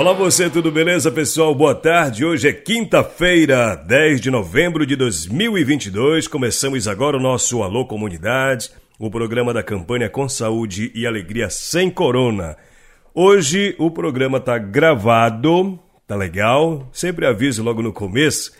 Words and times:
Olá 0.00 0.14
você, 0.14 0.48
tudo 0.48 0.72
beleza 0.72 1.12
pessoal? 1.12 1.54
Boa 1.54 1.74
tarde. 1.74 2.24
Hoje 2.24 2.48
é 2.48 2.54
quinta-feira, 2.54 3.76
10 3.76 4.22
de 4.22 4.30
novembro 4.30 4.86
de 4.86 4.96
2022. 4.96 6.26
Começamos 6.26 6.88
agora 6.88 7.18
o 7.18 7.20
nosso 7.20 7.62
Alô 7.62 7.84
Comunidade, 7.84 8.70
o 8.98 9.10
programa 9.10 9.52
da 9.52 9.62
campanha 9.62 10.08
Com 10.08 10.26
Saúde 10.26 10.90
e 10.94 11.06
Alegria 11.06 11.50
Sem 11.50 11.90
Corona. 11.90 12.56
Hoje 13.14 13.74
o 13.78 13.90
programa 13.90 14.40
tá 14.40 14.56
gravado, 14.56 15.78
tá 16.06 16.16
legal? 16.16 16.88
Sempre 16.94 17.26
aviso 17.26 17.62
logo 17.62 17.82
no 17.82 17.92
começo 17.92 18.52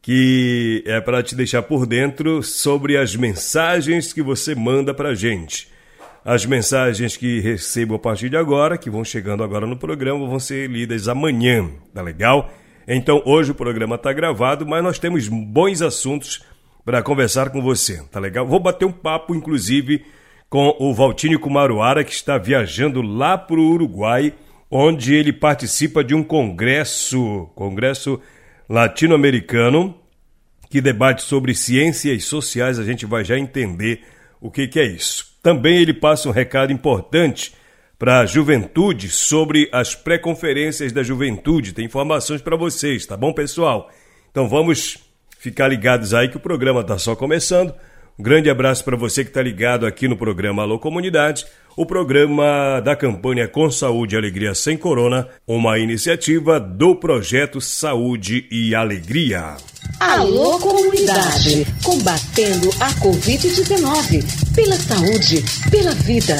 que 0.00 0.82
é 0.86 1.02
para 1.02 1.22
te 1.22 1.34
deixar 1.34 1.60
por 1.64 1.84
dentro 1.84 2.42
sobre 2.42 2.96
as 2.96 3.14
mensagens 3.14 4.10
que 4.10 4.22
você 4.22 4.54
manda 4.54 4.94
pra 4.94 5.14
gente. 5.14 5.68
As 6.30 6.44
mensagens 6.44 7.16
que 7.16 7.40
recebo 7.40 7.94
a 7.94 7.98
partir 7.98 8.28
de 8.28 8.36
agora, 8.36 8.76
que 8.76 8.90
vão 8.90 9.02
chegando 9.02 9.42
agora 9.42 9.66
no 9.66 9.78
programa, 9.78 10.26
vão 10.26 10.38
ser 10.38 10.68
lidas 10.68 11.08
amanhã, 11.08 11.70
tá 11.94 12.02
legal? 12.02 12.52
Então 12.86 13.22
hoje 13.24 13.52
o 13.52 13.54
programa 13.54 13.94
está 13.94 14.12
gravado, 14.12 14.66
mas 14.66 14.84
nós 14.84 14.98
temos 14.98 15.26
bons 15.26 15.80
assuntos 15.80 16.44
para 16.84 17.02
conversar 17.02 17.48
com 17.48 17.62
você, 17.62 18.02
tá 18.12 18.20
legal? 18.20 18.46
Vou 18.46 18.60
bater 18.60 18.84
um 18.84 18.92
papo, 18.92 19.34
inclusive, 19.34 20.04
com 20.50 20.76
o 20.78 20.92
Valtinho 20.92 21.40
Kumaruara, 21.40 22.04
que 22.04 22.12
está 22.12 22.36
viajando 22.36 23.00
lá 23.00 23.38
para 23.38 23.56
o 23.56 23.66
Uruguai, 23.66 24.34
onde 24.70 25.14
ele 25.14 25.32
participa 25.32 26.04
de 26.04 26.14
um 26.14 26.22
congresso, 26.22 27.48
congresso 27.54 28.20
latino-americano, 28.68 29.94
que 30.68 30.82
debate 30.82 31.22
sobre 31.22 31.54
ciências 31.54 32.24
sociais. 32.24 32.78
A 32.78 32.84
gente 32.84 33.06
vai 33.06 33.24
já 33.24 33.38
entender 33.38 34.02
o 34.40 34.50
que, 34.50 34.68
que 34.68 34.80
é 34.80 34.86
isso. 34.86 35.36
Também 35.42 35.78
ele 35.78 35.94
passa 35.94 36.28
um 36.28 36.32
recado 36.32 36.72
importante 36.72 37.54
para 37.98 38.20
a 38.20 38.26
juventude 38.26 39.08
sobre 39.10 39.68
as 39.72 39.94
pré-conferências 39.94 40.92
da 40.92 41.02
juventude. 41.02 41.72
Tem 41.72 41.84
informações 41.84 42.40
para 42.40 42.56
vocês, 42.56 43.04
tá 43.04 43.16
bom, 43.16 43.32
pessoal? 43.32 43.90
Então 44.30 44.48
vamos 44.48 44.98
ficar 45.38 45.68
ligados 45.68 46.14
aí 46.14 46.28
que 46.28 46.36
o 46.36 46.40
programa 46.40 46.80
está 46.80 46.98
só 46.98 47.16
começando. 47.16 47.74
Um 48.18 48.22
grande 48.22 48.50
abraço 48.50 48.84
para 48.84 48.96
você 48.96 49.24
que 49.24 49.30
está 49.30 49.42
ligado 49.42 49.86
aqui 49.86 50.08
no 50.08 50.16
programa 50.16 50.62
Alô 50.62 50.78
Comunidade, 50.78 51.46
o 51.78 51.86
programa 51.86 52.80
da 52.80 52.96
campanha 52.96 53.46
Com 53.46 53.70
Saúde 53.70 54.16
e 54.16 54.18
Alegria 54.18 54.52
Sem 54.52 54.76
Corona, 54.76 55.28
uma 55.46 55.78
iniciativa 55.78 56.58
do 56.58 56.96
projeto 56.96 57.60
Saúde 57.60 58.48
e 58.50 58.74
Alegria. 58.74 59.56
Alô 60.00 60.58
Comunidade, 60.58 61.64
combatendo 61.84 62.68
a 62.80 62.90
Covid-19, 62.94 64.24
pela 64.56 64.74
saúde, 64.74 65.44
pela 65.70 65.92
vida. 65.92 66.34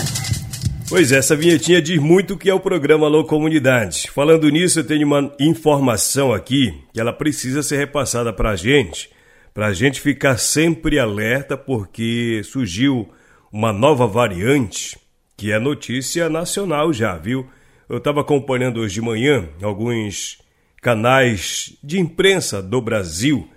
Pois 0.89 1.13
é, 1.13 1.19
essa 1.19 1.37
vinhetinha 1.37 1.81
diz 1.81 2.01
muito 2.01 2.37
que 2.37 2.51
é 2.51 2.55
o 2.55 2.59
programa 2.59 3.07
Alô 3.07 3.23
Comunidade. 3.23 4.11
Falando 4.13 4.49
nisso, 4.49 4.81
eu 4.81 4.85
tenho 4.89 5.07
uma 5.07 5.33
informação 5.39 6.33
aqui 6.33 6.75
que 6.93 6.99
ela 6.99 7.13
precisa 7.13 7.63
ser 7.63 7.77
repassada 7.77 8.33
para 8.33 8.51
a 8.51 8.57
gente 8.57 9.09
para 9.55 9.69
a 9.69 9.73
gente 9.73 10.01
ficar 10.01 10.39
sempre 10.39 11.01
alerta, 11.01 11.57
porque 11.57 12.43
surgiu 12.45 13.09
uma 13.53 13.73
nova 13.73 14.07
variante, 14.07 14.97
que 15.39 15.53
é 15.53 15.59
notícia 15.61 16.29
nacional 16.29 16.93
já, 16.93 17.17
viu? 17.17 17.49
Eu 17.89 17.99
estava 17.99 18.23
acompanhando 18.23 18.81
hoje 18.81 18.95
de 18.95 19.01
manhã 19.01 19.49
alguns 19.63 20.39
canais 20.83 21.79
de 21.81 22.01
imprensa 22.01 22.61
do 22.61 22.83
Brasil 22.83 23.49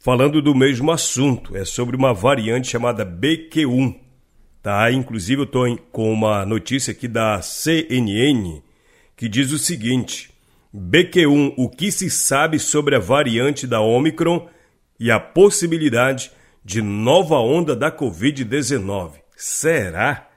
falando 0.00 0.40
do 0.40 0.54
mesmo 0.54 0.92
assunto. 0.92 1.56
É 1.56 1.64
sobre 1.64 1.96
uma 1.96 2.14
variante 2.14 2.68
chamada 2.68 3.04
BQ1. 3.04 3.96
Tá? 4.62 4.92
Inclusive 4.92 5.40
eu 5.40 5.44
estou 5.44 5.76
com 5.90 6.12
uma 6.12 6.46
notícia 6.46 6.92
aqui 6.92 7.08
da 7.08 7.42
CNN 7.42 8.62
que 9.16 9.28
diz 9.28 9.50
o 9.50 9.58
seguinte: 9.58 10.30
BQ1, 10.72 11.54
o 11.56 11.68
que 11.68 11.90
se 11.90 12.08
sabe 12.08 12.60
sobre 12.60 12.94
a 12.94 13.00
variante 13.00 13.66
da 13.66 13.80
Omicron 13.80 14.48
e 15.00 15.10
a 15.10 15.18
possibilidade 15.18 16.30
de 16.64 16.80
nova 16.80 17.40
onda 17.40 17.74
da 17.74 17.90
Covid-19. 17.90 19.14
Será? 19.36 20.27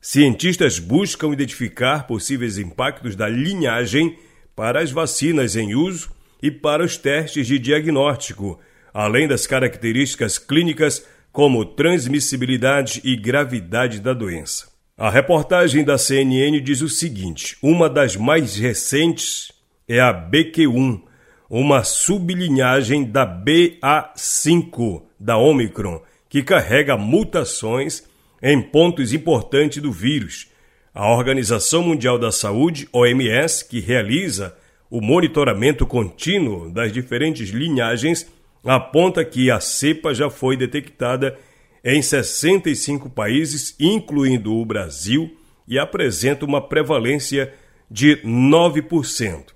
Cientistas 0.00 0.78
buscam 0.78 1.32
identificar 1.32 2.06
possíveis 2.06 2.56
impactos 2.56 3.16
da 3.16 3.28
linhagem 3.28 4.16
para 4.54 4.80
as 4.80 4.92
vacinas 4.92 5.56
em 5.56 5.74
uso 5.74 6.10
e 6.40 6.50
para 6.50 6.84
os 6.84 6.96
testes 6.96 7.46
de 7.48 7.58
diagnóstico, 7.58 8.60
além 8.94 9.26
das 9.26 9.46
características 9.46 10.38
clínicas 10.38 11.04
como 11.32 11.64
transmissibilidade 11.64 13.00
e 13.02 13.16
gravidade 13.16 14.00
da 14.00 14.12
doença. 14.12 14.68
A 14.96 15.10
reportagem 15.10 15.84
da 15.84 15.98
CNN 15.98 16.60
diz 16.60 16.80
o 16.80 16.88
seguinte: 16.88 17.56
uma 17.60 17.90
das 17.90 18.16
mais 18.16 18.56
recentes 18.56 19.52
é 19.88 20.00
a 20.00 20.12
BQ1, 20.12 21.02
uma 21.50 21.82
sublinhagem 21.82 23.04
da 23.04 23.26
BA5 23.26 25.02
da 25.18 25.36
Omicron, 25.36 26.00
que 26.28 26.42
carrega 26.42 26.96
mutações 26.96 28.04
em 28.42 28.60
pontos 28.60 29.12
importantes 29.12 29.82
do 29.82 29.92
vírus. 29.92 30.48
A 30.94 31.10
Organização 31.10 31.82
Mundial 31.82 32.18
da 32.18 32.32
Saúde, 32.32 32.88
OMS, 32.92 33.64
que 33.64 33.80
realiza 33.80 34.56
o 34.90 35.00
monitoramento 35.00 35.86
contínuo 35.86 36.70
das 36.70 36.92
diferentes 36.92 37.50
linhagens, 37.50 38.26
aponta 38.64 39.24
que 39.24 39.50
a 39.50 39.60
cepa 39.60 40.14
já 40.14 40.30
foi 40.30 40.56
detectada 40.56 41.38
em 41.84 42.02
65 42.02 43.08
países, 43.10 43.74
incluindo 43.78 44.54
o 44.54 44.64
Brasil, 44.64 45.36
e 45.66 45.78
apresenta 45.78 46.44
uma 46.44 46.60
prevalência 46.60 47.52
de 47.90 48.16
9%. 48.24 49.52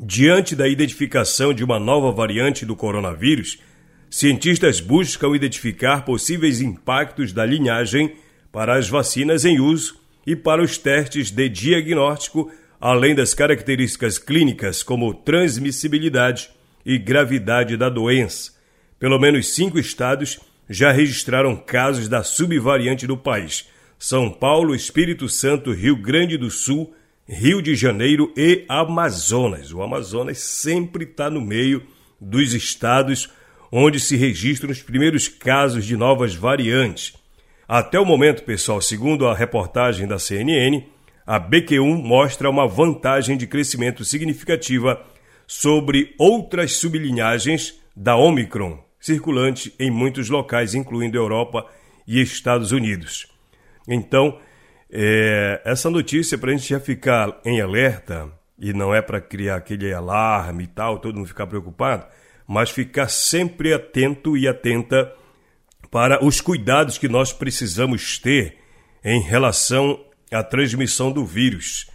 Diante 0.00 0.54
da 0.54 0.68
identificação 0.68 1.52
de 1.52 1.64
uma 1.64 1.78
nova 1.78 2.12
variante 2.12 2.64
do 2.64 2.76
coronavírus, 2.76 3.58
cientistas 4.10 4.80
buscam 4.80 5.34
identificar 5.34 6.04
possíveis 6.04 6.60
impactos 6.60 7.32
da 7.32 7.44
linhagem 7.44 8.14
para 8.50 8.76
as 8.76 8.88
vacinas 8.88 9.44
em 9.44 9.60
uso 9.60 9.96
e 10.26 10.34
para 10.34 10.62
os 10.62 10.78
testes 10.78 11.30
de 11.30 11.48
diagnóstico, 11.48 12.50
além 12.80 13.14
das 13.14 13.34
características 13.34 14.18
clínicas 14.18 14.82
como 14.82 15.14
transmissibilidade 15.14 16.50
e 16.84 16.98
gravidade 16.98 17.76
da 17.76 17.88
doença. 17.88 18.52
Pelo 18.98 19.18
menos 19.18 19.54
cinco 19.54 19.78
estados 19.78 20.40
já 20.68 20.90
registraram 20.92 21.56
casos 21.56 22.08
da 22.08 22.22
subvariante 22.22 23.06
do 23.06 23.16
país: 23.16 23.68
São 23.98 24.30
Paulo, 24.30 24.74
Espírito 24.74 25.28
Santo, 25.28 25.72
Rio 25.72 25.96
Grande 25.96 26.36
do 26.36 26.50
Sul, 26.50 26.94
Rio 27.26 27.60
de 27.60 27.74
Janeiro 27.74 28.32
e 28.36 28.64
Amazonas. 28.68 29.72
O 29.72 29.82
Amazonas 29.82 30.38
sempre 30.38 31.04
está 31.04 31.30
no 31.30 31.40
meio 31.40 31.82
dos 32.20 32.54
estados 32.54 33.28
onde 33.70 34.00
se 34.00 34.16
registram 34.16 34.70
os 34.70 34.82
primeiros 34.82 35.28
casos 35.28 35.84
de 35.84 35.96
novas 35.96 36.34
variantes. 36.34 37.14
Até 37.66 38.00
o 38.00 38.04
momento, 38.04 38.42
pessoal, 38.44 38.80
segundo 38.80 39.26
a 39.26 39.34
reportagem 39.34 40.06
da 40.06 40.18
CNN, 40.18 40.84
a 41.26 41.38
BQ1 41.38 42.02
mostra 42.02 42.48
uma 42.48 42.66
vantagem 42.66 43.36
de 43.36 43.46
crescimento 43.46 44.04
significativa 44.04 45.04
sobre 45.46 46.14
outras 46.18 46.76
sublinhagens 46.76 47.78
da 47.94 48.16
Omicron, 48.16 48.82
circulante 48.98 49.74
em 49.78 49.90
muitos 49.90 50.30
locais, 50.30 50.74
incluindo 50.74 51.18
Europa 51.18 51.66
e 52.06 52.20
Estados 52.20 52.72
Unidos. 52.72 53.26
Então, 53.86 54.38
é, 54.90 55.60
essa 55.64 55.90
notícia, 55.90 56.38
para 56.38 56.50
a 56.50 56.56
gente 56.56 56.68
já 56.68 56.80
ficar 56.80 57.38
em 57.44 57.60
alerta, 57.60 58.30
e 58.58 58.72
não 58.72 58.94
é 58.94 59.02
para 59.02 59.20
criar 59.20 59.56
aquele 59.56 59.92
alarme 59.92 60.64
e 60.64 60.68
tal, 60.68 60.98
todo 60.98 61.16
mundo 61.16 61.28
ficar 61.28 61.46
preocupado, 61.46 62.06
mas 62.48 62.70
ficar 62.70 63.08
sempre 63.08 63.74
atento 63.74 64.34
e 64.34 64.48
atenta 64.48 65.12
para 65.90 66.24
os 66.24 66.40
cuidados 66.40 66.96
que 66.96 67.06
nós 67.06 67.30
precisamos 67.30 68.18
ter 68.18 68.56
em 69.04 69.20
relação 69.20 70.02
à 70.32 70.42
transmissão 70.42 71.12
do 71.12 71.26
vírus. 71.26 71.90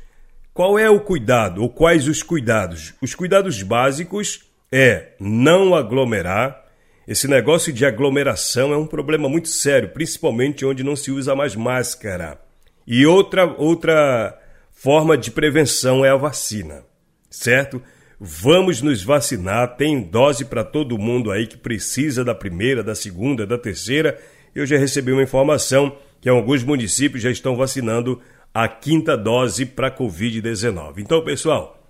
Qual 0.54 0.78
é 0.78 0.88
o 0.88 1.00
cuidado 1.00 1.64
ou 1.64 1.70
quais 1.70 2.08
os 2.08 2.22
cuidados? 2.22 2.94
Os 3.02 3.16
cuidados 3.16 3.64
básicos 3.64 4.42
é 4.72 5.14
não 5.20 5.74
aglomerar. 5.74 6.64
Esse 7.08 7.28
negócio 7.28 7.74
de 7.74 7.84
aglomeração 7.84 8.72
é 8.72 8.78
um 8.78 8.86
problema 8.86 9.28
muito 9.28 9.50
sério, 9.50 9.90
principalmente 9.90 10.64
onde 10.64 10.84
não 10.84 10.96
se 10.96 11.12
usa 11.12 11.36
mais 11.36 11.56
máscara. 11.56 12.40
E 12.86 13.06
outra 13.08 13.46
outra 13.58 14.40
forma 14.72 15.18
de 15.18 15.32
prevenção 15.32 16.06
é 16.06 16.10
a 16.10 16.16
vacina, 16.16 16.84
certo? 17.30 17.82
Vamos 18.20 18.82
nos 18.82 19.04
vacinar, 19.04 19.76
tem 19.76 20.02
dose 20.02 20.46
para 20.46 20.64
todo 20.64 20.98
mundo 20.98 21.32
aí 21.32 21.48
que 21.48 21.58
precisa 21.58 22.24
da 22.24 22.34
primeira, 22.34 22.84
da 22.84 22.96
segunda, 22.96 23.46
da 23.46 23.58
terceira. 23.58 24.20
Eu 24.56 24.66
já 24.66 24.78
recebi 24.78 25.12
uma 25.12 25.24
informação 25.24 25.98
que 26.22 26.30
alguns 26.30 26.64
municípios 26.64 27.24
já 27.24 27.30
estão 27.30 27.56
vacinando 27.56 28.22
a 28.54 28.68
quinta 28.68 29.18
dose 29.18 29.66
para 29.66 29.92
Covid-19. 29.92 31.00
Então, 31.00 31.24
pessoal, 31.24 31.84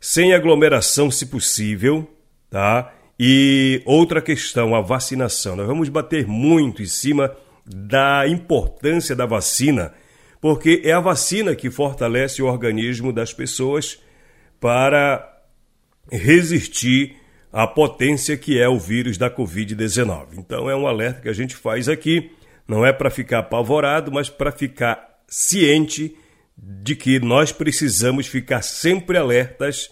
sem 0.00 0.32
aglomeração, 0.32 1.10
se 1.10 1.26
possível, 1.26 2.08
tá? 2.50 2.92
E 3.20 3.82
outra 3.84 4.22
questão, 4.22 4.74
a 4.74 4.80
vacinação. 4.80 5.54
Nós 5.54 5.66
vamos 5.66 5.88
bater 5.88 6.26
muito 6.26 6.82
em 6.82 6.86
cima 6.86 7.34
da 7.66 8.26
importância 8.26 9.14
da 9.14 9.26
vacina, 9.26 9.92
porque 10.40 10.80
é 10.84 10.92
a 10.92 11.00
vacina 11.00 11.54
que 11.54 11.70
fortalece 11.70 12.40
o 12.40 12.46
organismo 12.46 13.12
das 13.12 13.32
pessoas 13.32 14.00
para 14.60 15.37
resistir 16.10 17.16
à 17.52 17.66
potência 17.66 18.36
que 18.36 18.60
é 18.60 18.68
o 18.68 18.78
vírus 18.78 19.18
da 19.18 19.30
Covid-19. 19.30 20.38
Então 20.38 20.68
é 20.68 20.76
um 20.76 20.86
alerta 20.86 21.20
que 21.20 21.28
a 21.28 21.32
gente 21.32 21.56
faz 21.56 21.88
aqui, 21.88 22.30
não 22.66 22.84
é 22.84 22.92
para 22.92 23.10
ficar 23.10 23.40
apavorado, 23.40 24.12
mas 24.12 24.28
para 24.28 24.52
ficar 24.52 25.20
ciente 25.26 26.16
de 26.56 26.96
que 26.96 27.20
nós 27.20 27.52
precisamos 27.52 28.26
ficar 28.26 28.62
sempre 28.62 29.16
alertas 29.16 29.90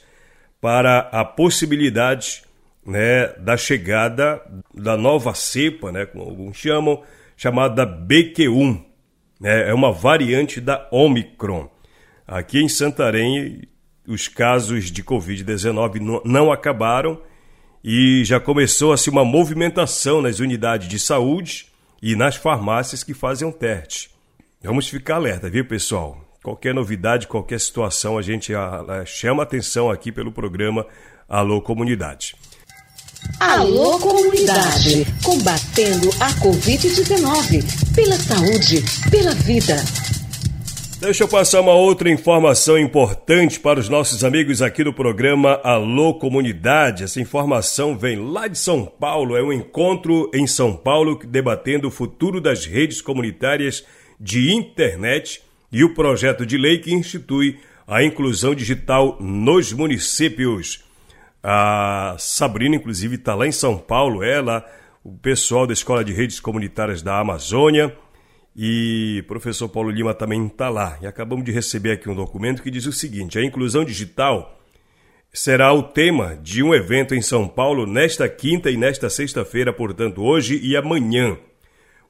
para 0.61 0.99
a 1.13 1.25
possibilidade 1.25 2.43
né, 2.85 3.29
da 3.39 3.57
chegada 3.57 4.43
da 4.75 4.97
nova 4.97 5.35
cepa, 5.35 5.93
né, 5.93 6.07
como 6.07 6.25
alguns 6.25 6.57
chamam, 6.57 7.03
chamada 7.37 7.87
BQ1. 7.87 8.85
Né, 9.41 9.69
é 9.69 9.75
uma 9.75 9.93
variante 9.93 10.61
da 10.61 10.89
Omicron. 10.91 11.71
Aqui 12.27 12.61
em 12.61 12.69
Santarém, 12.69 13.63
os 14.07 14.29
casos 14.29 14.91
de 14.91 15.03
Covid-19 15.03 16.23
não 16.25 16.53
acabaram 16.53 17.21
e 17.83 18.25
já 18.25 18.41
começou 18.41 18.93
a 18.93 18.97
se 18.97 19.11
uma 19.11 19.25
movimentação 19.25 20.21
nas 20.21 20.41
unidades 20.41 20.89
de 20.89 20.99
saúde 20.99 21.67
e 22.03 22.17
nas 22.17 22.37
farmácias 22.37 23.03
que 23.03 23.15
fazem 23.15 23.49
o 23.49 23.53
teste. 23.53 24.11
Vamos 24.63 24.89
ficar 24.89 25.17
alerta, 25.17 25.49
viu, 25.49 25.65
pessoal? 25.65 26.21
Qualquer 26.43 26.75
novidade, 26.75 27.27
qualquer 27.27 27.61
situação, 27.61 28.19
a 28.19 28.23
gente 28.23 28.53
chama 29.05 29.43
atenção 29.43 29.91
aqui 29.91 30.13
pelo 30.13 30.33
programa 30.33 30.87
Alô 31.29 31.61
Comunidade. 31.61 32.35
Alô 33.41 33.99
Comunidade, 33.99 35.05
combatendo 35.25 36.09
a 36.21 36.31
Covid-19, 36.35 37.95
pela 37.95 38.17
saúde, 38.17 38.85
pela 39.11 39.35
vida. 39.35 39.77
Deixa 40.99 41.25
eu 41.25 41.29
passar 41.29 41.61
uma 41.61 41.75
outra 41.75 42.11
informação 42.11 42.79
importante 42.79 43.61
para 43.61 43.79
os 43.79 43.87
nossos 43.87 44.25
amigos 44.25 44.63
aqui 44.63 44.83
do 44.83 44.95
programa 44.95 45.61
Alô 45.63 46.15
Comunidade. 46.15 47.05
Essa 47.05 47.21
informação 47.21 47.99
vem 47.99 48.17
lá 48.17 48.49
de 48.49 48.59
São 48.59 48.87
Paulo, 48.87 49.37
é 49.37 49.43
um 49.43 49.53
encontro 49.53 50.31
em 50.33 50.47
São 50.47 50.75
Paulo 50.75 51.21
debatendo 51.23 51.89
o 51.89 51.91
futuro 51.91 52.41
das 52.41 52.65
redes 52.65 53.03
comunitárias 53.03 53.85
de 54.19 54.51
internet 54.51 55.43
e 55.71 55.85
o 55.85 55.93
projeto 55.93 56.47
de 56.47 56.57
lei 56.57 56.79
que 56.79 56.95
institui 56.95 57.59
a 57.87 58.03
inclusão 58.03 58.55
digital 58.55 59.19
nos 59.21 59.75
municípios. 59.75 60.83
A 61.43 62.17
Sabrina, 62.19 62.75
inclusive, 62.75 63.17
está 63.17 63.35
lá 63.35 63.47
em 63.47 63.53
São 63.53 63.77
Paulo, 63.77 64.23
ela, 64.23 64.65
o 65.05 65.13
pessoal 65.13 65.67
da 65.67 65.75
Escola 65.75 66.03
de 66.03 66.15
Redes 66.15 66.41
Comunitárias 66.41 67.03
da 67.03 67.21
Amazônia 67.21 67.95
e 68.57 69.21
o 69.21 69.29
professor 69.29 69.69
Paulo 69.69 69.91
Lima 69.91 70.15
também 70.15 70.47
está 70.47 70.71
lá. 70.71 70.99
E 71.03 71.07
acabamos 71.07 71.45
de 71.45 71.53
receber 71.53 71.93
aqui 71.93 72.09
um 72.09 72.15
documento 72.15 72.63
que 72.63 72.71
diz 72.71 72.87
o 72.87 72.93
seguinte: 72.93 73.39
a 73.39 73.45
inclusão 73.45 73.85
digital 73.85 74.59
será 75.31 75.71
o 75.75 75.83
tema 75.83 76.39
de 76.43 76.63
um 76.63 76.75
evento 76.75 77.15
em 77.15 77.21
São 77.21 77.47
Paulo 77.47 77.87
nesta 77.87 78.27
quinta 78.27 78.71
e 78.71 78.77
nesta 78.77 79.11
sexta-feira, 79.11 79.73
portanto, 79.73 80.23
hoje 80.23 80.59
e 80.63 80.75
amanhã. 80.75 81.37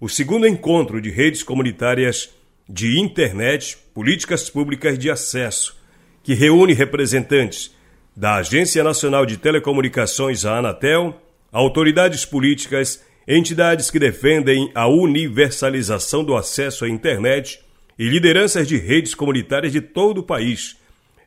O 0.00 0.08
segundo 0.08 0.46
encontro 0.46 1.00
de 1.00 1.10
redes 1.10 1.42
comunitárias 1.42 2.30
de 2.68 3.00
internet, 3.00 3.76
políticas 3.92 4.48
públicas 4.48 4.96
de 4.96 5.10
acesso, 5.10 5.76
que 6.22 6.34
reúne 6.34 6.72
representantes 6.72 7.74
da 8.16 8.36
Agência 8.36 8.84
Nacional 8.84 9.26
de 9.26 9.36
Telecomunicações, 9.36 10.44
a 10.44 10.58
Anatel, 10.58 11.20
autoridades 11.50 12.24
políticas 12.24 13.04
entidades 13.26 13.90
que 13.90 13.98
defendem 13.98 14.70
a 14.74 14.86
universalização 14.86 16.22
do 16.22 16.36
acesso 16.36 16.84
à 16.84 16.88
internet 16.88 17.60
e 17.98 18.08
lideranças 18.08 18.68
de 18.68 18.76
redes 18.76 19.14
comunitárias 19.14 19.72
de 19.72 19.80
todo 19.80 20.18
o 20.18 20.22
país. 20.22 20.76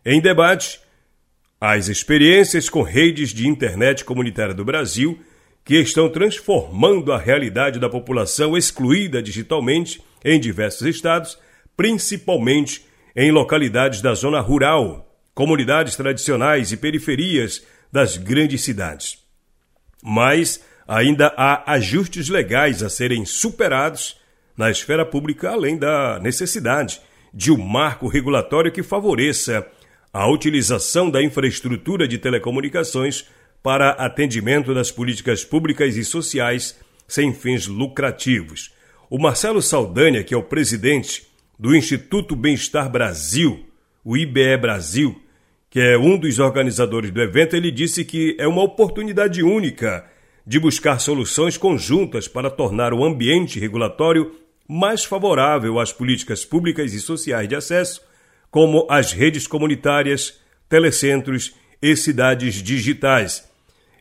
Em 0.05 0.21
debate, 0.21 0.79
as 1.59 1.89
experiências 1.89 2.69
com 2.69 2.81
redes 2.81 3.33
de 3.33 3.47
internet 3.47 4.05
comunitária 4.05 4.53
do 4.53 4.63
Brasil 4.63 5.19
que 5.65 5.75
estão 5.75 6.09
transformando 6.09 7.11
a 7.11 7.17
realidade 7.17 7.79
da 7.79 7.89
população 7.89 8.57
excluída 8.57 9.21
digitalmente 9.21 10.01
em 10.23 10.39
diversos 10.39 10.87
estados, 10.87 11.37
principalmente 11.75 12.85
em 13.15 13.31
localidades 13.31 14.01
da 14.01 14.13
zona 14.13 14.39
rural, 14.39 15.13
comunidades 15.33 15.95
tradicionais 15.95 16.71
e 16.71 16.77
periferias 16.77 17.63
das 17.91 18.17
grandes 18.17 18.61
cidades. 18.61 19.19
Mas 20.01 20.63
ainda 20.89 21.31
há 21.37 21.73
ajustes 21.73 22.29
legais 22.29 22.81
a 22.81 22.89
serem 22.89 23.23
superados 23.23 24.17
na 24.57 24.71
esfera 24.71 25.05
pública, 25.05 25.51
além 25.51 25.77
da 25.77 26.19
necessidade 26.19 26.99
de 27.31 27.51
um 27.51 27.63
marco 27.63 28.07
regulatório 28.07 28.71
que 28.71 28.81
favoreça 28.81 29.63
a 30.11 30.27
utilização 30.27 31.11
da 31.11 31.21
infraestrutura 31.21 32.07
de 32.07 32.17
telecomunicações 32.17 33.25
para 33.61 33.91
atendimento 33.91 34.73
das 34.73 34.89
políticas 34.89 35.45
públicas 35.45 35.95
e 35.95 36.03
sociais 36.03 36.75
sem 37.07 37.31
fins 37.35 37.67
lucrativos. 37.67 38.73
O 39.11 39.19
Marcelo 39.19 39.61
Saldanha, 39.61 40.23
que 40.23 40.33
é 40.33 40.37
o 40.37 40.43
presidente 40.43 41.27
do 41.57 41.75
Instituto 41.75 42.35
Bem-Estar 42.35 42.89
Brasil, 42.89 43.63
o 44.03 44.17
IBE 44.17 44.57
Brasil, 44.57 45.21
que 45.69 45.79
é 45.79 45.95
um 45.99 46.17
dos 46.17 46.39
organizadores 46.39 47.11
do 47.11 47.21
evento, 47.21 47.55
ele 47.55 47.69
disse 47.69 48.03
que 48.03 48.35
é 48.39 48.47
uma 48.47 48.63
oportunidade 48.63 49.43
única 49.43 50.03
de 50.49 50.59
buscar 50.59 50.97
soluções 50.97 51.57
conjuntas 51.57 52.27
para 52.27 52.49
tornar 52.49 52.91
o 52.91 53.05
ambiente 53.05 53.59
regulatório 53.59 54.31
mais 54.67 55.05
favorável 55.05 55.79
às 55.79 55.93
políticas 55.93 56.43
públicas 56.43 56.91
e 56.91 56.99
sociais 56.99 57.47
de 57.47 57.55
acesso, 57.55 58.01
como 58.49 58.87
as 58.89 59.11
redes 59.11 59.45
comunitárias, 59.45 60.39
telecentros 60.67 61.53
e 61.79 61.95
cidades 61.95 62.63
digitais. 62.63 63.47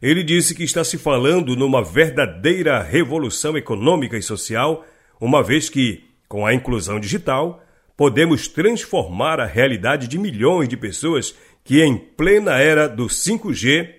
Ele 0.00 0.22
disse 0.22 0.54
que 0.54 0.64
está 0.64 0.82
se 0.82 0.96
falando 0.96 1.54
numa 1.54 1.84
verdadeira 1.84 2.82
revolução 2.82 3.54
econômica 3.54 4.16
e 4.16 4.22
social, 4.22 4.86
uma 5.20 5.42
vez 5.42 5.68
que, 5.68 6.02
com 6.26 6.46
a 6.46 6.54
inclusão 6.54 6.98
digital, 6.98 7.62
podemos 7.94 8.48
transformar 8.48 9.38
a 9.38 9.44
realidade 9.44 10.08
de 10.08 10.16
milhões 10.16 10.66
de 10.66 10.78
pessoas 10.78 11.34
que, 11.62 11.82
em 11.82 11.98
plena 11.98 12.56
era 12.56 12.88
do 12.88 13.04
5G, 13.04 13.97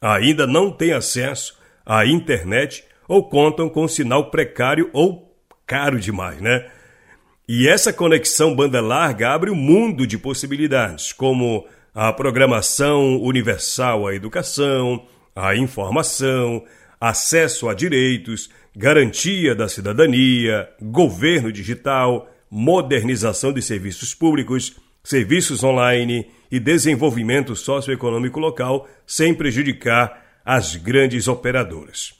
ainda 0.00 0.46
não 0.46 0.70
têm 0.70 0.92
acesso 0.92 1.58
à 1.84 2.04
internet 2.06 2.84
ou 3.08 3.28
contam 3.28 3.68
com 3.68 3.86
sinal 3.86 4.30
precário 4.30 4.90
ou 4.92 5.34
caro 5.66 5.98
demais, 5.98 6.40
né? 6.40 6.66
E 7.48 7.68
essa 7.68 7.92
conexão 7.92 8.56
banda 8.56 8.80
larga 8.80 9.32
abre 9.32 9.50
um 9.50 9.54
mundo 9.54 10.06
de 10.06 10.18
possibilidades, 10.18 11.12
como 11.12 11.64
a 11.94 12.12
programação 12.12 13.22
universal 13.22 14.06
à 14.06 14.14
educação, 14.14 15.06
à 15.34 15.54
informação, 15.54 16.64
acesso 17.00 17.68
a 17.68 17.74
direitos, 17.74 18.50
garantia 18.74 19.54
da 19.54 19.68
cidadania, 19.68 20.68
governo 20.82 21.52
digital, 21.52 22.28
modernização 22.50 23.52
de 23.52 23.62
serviços 23.62 24.12
públicos, 24.12 24.76
serviços 25.04 25.62
online 25.62 26.26
e 26.50 26.60
desenvolvimento 26.60 27.54
socioeconômico 27.56 28.38
local, 28.38 28.88
sem 29.06 29.34
prejudicar 29.34 30.40
as 30.44 30.76
grandes 30.76 31.28
operadoras. 31.28 32.14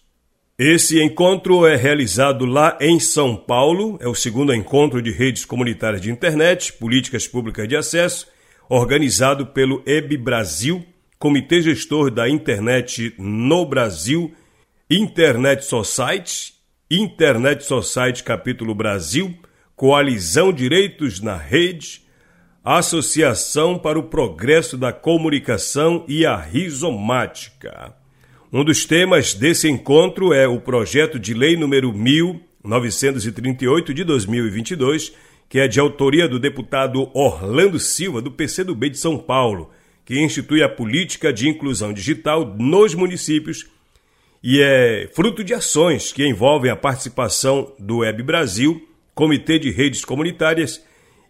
Esse 0.58 1.02
encontro 1.02 1.66
é 1.66 1.76
realizado 1.76 2.46
lá 2.46 2.78
em 2.80 2.98
São 2.98 3.36
Paulo, 3.36 3.98
é 4.00 4.08
o 4.08 4.14
segundo 4.14 4.54
encontro 4.54 5.02
de 5.02 5.10
redes 5.10 5.44
comunitárias 5.44 6.00
de 6.00 6.10
internet, 6.10 6.72
políticas 6.72 7.28
públicas 7.28 7.68
de 7.68 7.76
acesso, 7.76 8.26
organizado 8.68 9.46
pelo 9.46 9.82
EB 9.86 10.16
Brasil, 10.16 10.82
Comitê 11.18 11.60
Gestor 11.60 12.10
da 12.10 12.26
Internet 12.28 13.14
no 13.18 13.66
Brasil, 13.66 14.34
Internet 14.88 15.64
Society, 15.64 16.54
Internet 16.90 17.62
Society 17.64 18.22
Capítulo 18.22 18.74
Brasil, 18.74 19.34
Coalizão 19.74 20.52
Direitos 20.52 21.20
na 21.20 21.36
Rede, 21.36 22.05
Associação 22.66 23.78
para 23.78 23.96
o 23.96 24.02
Progresso 24.02 24.76
da 24.76 24.92
Comunicação 24.92 26.04
e 26.08 26.26
a 26.26 26.36
Rizomática. 26.36 27.94
Um 28.52 28.64
dos 28.64 28.84
temas 28.84 29.34
desse 29.34 29.68
encontro 29.68 30.32
é 30.32 30.48
o 30.48 30.60
projeto 30.60 31.16
de 31.16 31.32
lei 31.32 31.56
número 31.56 31.92
1938 31.92 33.94
de 33.94 34.02
2022, 34.02 35.12
que 35.48 35.60
é 35.60 35.68
de 35.68 35.78
autoria 35.78 36.26
do 36.26 36.40
deputado 36.40 37.08
Orlando 37.14 37.78
Silva, 37.78 38.20
do 38.20 38.32
PCdoB 38.32 38.90
de 38.90 38.98
São 38.98 39.16
Paulo, 39.16 39.70
que 40.04 40.18
institui 40.18 40.60
a 40.60 40.68
política 40.68 41.32
de 41.32 41.48
inclusão 41.48 41.92
digital 41.92 42.44
nos 42.58 42.96
municípios 42.96 43.64
e 44.42 44.60
é 44.60 45.08
fruto 45.14 45.44
de 45.44 45.54
ações 45.54 46.12
que 46.12 46.26
envolvem 46.26 46.72
a 46.72 46.76
participação 46.76 47.72
do 47.78 47.98
Web 47.98 48.24
Brasil, 48.24 48.88
Comitê 49.14 49.56
de 49.56 49.70
Redes 49.70 50.04
Comunitárias, 50.04 50.84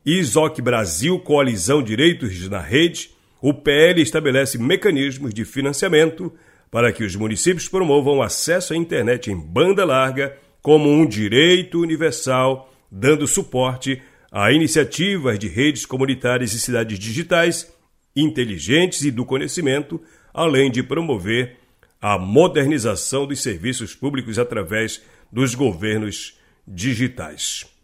ISOC 0.06 0.62
Brasil, 0.62 1.18
Coalizão 1.18 1.82
Direitos 1.82 2.48
na 2.48 2.60
Rede. 2.60 3.10
O 3.42 3.52
PL 3.52 4.00
estabelece 4.00 4.56
mecanismos 4.56 5.34
de 5.34 5.44
financiamento 5.44 6.32
para 6.70 6.92
que 6.92 7.02
os 7.02 7.16
municípios 7.16 7.68
promovam 7.68 8.22
acesso 8.22 8.72
à 8.72 8.76
internet 8.76 9.32
em 9.32 9.36
banda 9.36 9.84
larga 9.84 10.36
como 10.62 10.88
um 10.88 11.04
direito 11.04 11.80
universal, 11.80 12.72
dando 12.88 13.26
suporte 13.26 14.00
a 14.30 14.52
iniciativas 14.52 15.40
de 15.40 15.48
redes 15.48 15.84
comunitárias 15.84 16.52
e 16.52 16.60
cidades 16.60 17.00
digitais 17.00 17.74
inteligentes 18.14 19.02
e 19.02 19.10
do 19.10 19.24
conhecimento, 19.24 20.00
além 20.32 20.70
de 20.70 20.84
promover 20.84 21.56
a 22.00 22.16
modernização 22.16 23.26
dos 23.26 23.42
serviços 23.42 23.92
públicos 23.92 24.38
através 24.38 25.02
dos 25.32 25.56
governos 25.56 26.38
digitais. 26.66 27.75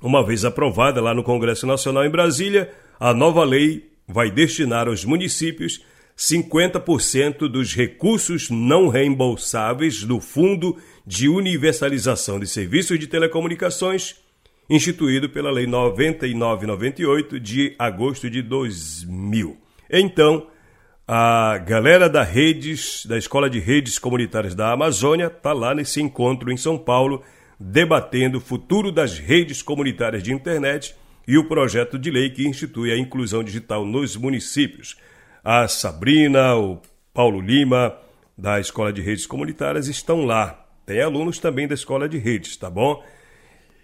Uma 0.00 0.24
vez 0.24 0.44
aprovada 0.44 1.00
lá 1.00 1.12
no 1.12 1.24
Congresso 1.24 1.66
Nacional 1.66 2.04
em 2.04 2.10
Brasília, 2.10 2.72
a 3.00 3.12
nova 3.12 3.44
lei 3.44 3.90
vai 4.06 4.30
destinar 4.30 4.86
aos 4.86 5.04
municípios 5.04 5.84
50% 6.16 7.48
dos 7.48 7.74
recursos 7.74 8.50
não 8.50 8.88
reembolsáveis 8.88 10.02
do 10.02 10.20
Fundo 10.20 10.76
de 11.06 11.28
Universalização 11.28 12.40
de 12.40 12.46
Serviços 12.46 12.98
de 12.98 13.06
Telecomunicações, 13.06 14.16
instituído 14.68 15.28
pela 15.28 15.50
Lei 15.50 15.66
9998 15.66 17.38
de 17.38 17.74
agosto 17.78 18.28
de 18.28 18.42
2000. 18.42 19.56
Então, 19.90 20.46
a 21.06 21.56
galera 21.58 22.08
da 22.08 22.22
redes, 22.22 23.06
da 23.06 23.16
Escola 23.16 23.48
de 23.48 23.58
Redes 23.58 23.98
Comunitárias 23.98 24.54
da 24.54 24.72
Amazônia, 24.72 25.28
está 25.28 25.52
lá 25.52 25.74
nesse 25.74 26.02
encontro 26.02 26.52
em 26.52 26.56
São 26.56 26.76
Paulo, 26.76 27.22
debatendo 27.58 28.38
o 28.38 28.40
futuro 28.40 28.92
das 28.92 29.18
redes 29.18 29.62
comunitárias 29.62 30.22
de 30.22 30.32
internet 30.32 30.94
e 31.26 31.36
o 31.36 31.48
projeto 31.48 31.98
de 31.98 32.10
lei 32.10 32.30
que 32.30 32.46
institui 32.46 32.92
a 32.92 32.98
inclusão 32.98 33.42
digital 33.42 33.84
nos 33.84 34.16
municípios. 34.16 34.96
A 35.44 35.66
Sabrina, 35.66 36.54
o 36.56 36.80
Paulo 37.12 37.40
Lima, 37.40 37.96
da 38.36 38.60
Escola 38.60 38.92
de 38.92 39.02
Redes 39.02 39.26
Comunitárias, 39.26 39.88
estão 39.88 40.24
lá. 40.24 40.66
Tem 40.86 41.02
alunos 41.02 41.38
também 41.38 41.66
da 41.66 41.74
Escola 41.74 42.08
de 42.08 42.16
Redes, 42.16 42.56
tá 42.56 42.70
bom? 42.70 43.02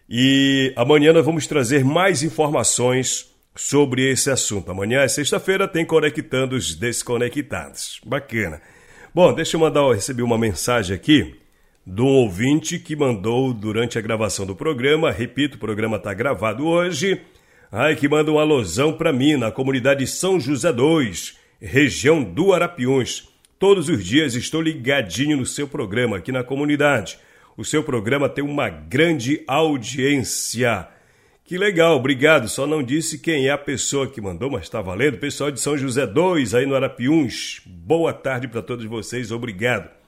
E 0.08 0.72
amanhã 0.76 1.12
nós 1.12 1.24
vamos 1.24 1.46
trazer 1.46 1.84
mais 1.84 2.22
informações 2.22 3.34
sobre 3.54 4.10
esse 4.10 4.30
assunto. 4.30 4.70
Amanhã 4.70 5.00
é 5.00 5.08
sexta-feira, 5.08 5.66
tem 5.66 5.84
Conectando 5.84 6.56
os 6.56 6.74
Desconectados. 6.74 8.00
Bacana. 8.06 8.60
Bom, 9.14 9.32
deixa 9.32 9.56
eu 9.56 9.60
mandar, 9.60 9.80
eu 9.80 9.92
recebi 9.92 10.22
uma 10.22 10.38
mensagem 10.38 10.94
aqui 10.94 11.43
um 11.86 12.06
ouvinte 12.06 12.78
que 12.78 12.96
mandou 12.96 13.52
durante 13.52 13.98
a 13.98 14.00
gravação 14.00 14.46
do 14.46 14.56
programa. 14.56 15.10
Repito, 15.10 15.56
o 15.56 15.60
programa 15.60 15.98
está 15.98 16.14
gravado 16.14 16.66
hoje. 16.66 17.20
Ai, 17.70 17.94
que 17.94 18.08
manda 18.08 18.32
um 18.32 18.38
alusão 18.38 18.92
para 18.92 19.12
mim 19.12 19.36
na 19.36 19.50
comunidade 19.50 20.06
São 20.06 20.40
José 20.40 20.72
2, 20.72 21.38
região 21.60 22.22
do 22.22 22.52
Arapiuns. 22.52 23.28
Todos 23.58 23.88
os 23.88 24.04
dias 24.04 24.34
estou 24.34 24.62
ligadinho 24.62 25.36
no 25.36 25.44
seu 25.44 25.68
programa 25.68 26.16
aqui 26.16 26.32
na 26.32 26.42
comunidade. 26.42 27.18
O 27.56 27.64
seu 27.64 27.82
programa 27.82 28.28
tem 28.28 28.42
uma 28.42 28.68
grande 28.68 29.42
audiência. 29.46 30.88
Que 31.44 31.58
legal, 31.58 31.96
obrigado. 31.96 32.48
Só 32.48 32.66
não 32.66 32.82
disse 32.82 33.18
quem 33.18 33.46
é 33.46 33.50
a 33.50 33.58
pessoa 33.58 34.06
que 34.06 34.20
mandou, 34.20 34.50
mas 34.50 34.62
está 34.62 34.80
valendo. 34.80 35.18
Pessoal 35.18 35.50
de 35.50 35.60
São 35.60 35.76
José 35.76 36.06
2, 36.06 36.54
aí 36.54 36.64
no 36.64 36.74
Arapiuns. 36.74 37.60
Boa 37.66 38.14
tarde 38.14 38.48
para 38.48 38.62
todos 38.62 38.86
vocês, 38.86 39.30
obrigado. 39.30 40.03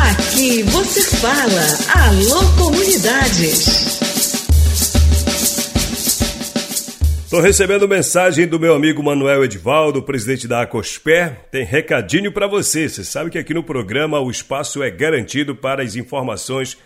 Aqui 0.00 0.62
você 0.62 1.02
fala. 1.18 2.06
Alô, 2.06 2.40
comunidades. 2.56 4.00
Estou 7.24 7.40
recebendo 7.40 7.86
mensagem 7.86 8.46
do 8.46 8.58
meu 8.58 8.74
amigo 8.74 9.02
Manuel 9.02 9.44
Edvaldo, 9.44 10.02
presidente 10.02 10.48
da 10.48 10.62
Acosper. 10.62 11.36
Tem 11.50 11.64
recadinho 11.64 12.32
para 12.32 12.46
você. 12.46 12.88
Você 12.88 13.04
sabe 13.04 13.30
que 13.30 13.38
aqui 13.38 13.52
no 13.52 13.62
programa 13.62 14.18
o 14.18 14.30
espaço 14.30 14.82
é 14.82 14.90
garantido 14.90 15.54
para 15.54 15.82
as 15.82 15.94
informações 15.94 16.78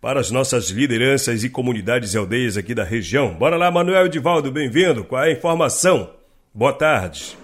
para 0.00 0.18
as 0.18 0.32
nossas 0.32 0.68
lideranças 0.70 1.44
e 1.44 1.48
comunidades 1.48 2.14
e 2.14 2.18
aldeias 2.18 2.56
aqui 2.56 2.74
da 2.74 2.82
região. 2.82 3.34
Bora 3.34 3.56
lá, 3.56 3.70
Manuel 3.70 4.06
Edivaldo, 4.06 4.50
bem-vindo. 4.50 5.04
Qual 5.04 5.22
é 5.22 5.28
a 5.28 5.32
informação? 5.32 6.10
Boa 6.52 6.72
tarde. 6.72 7.41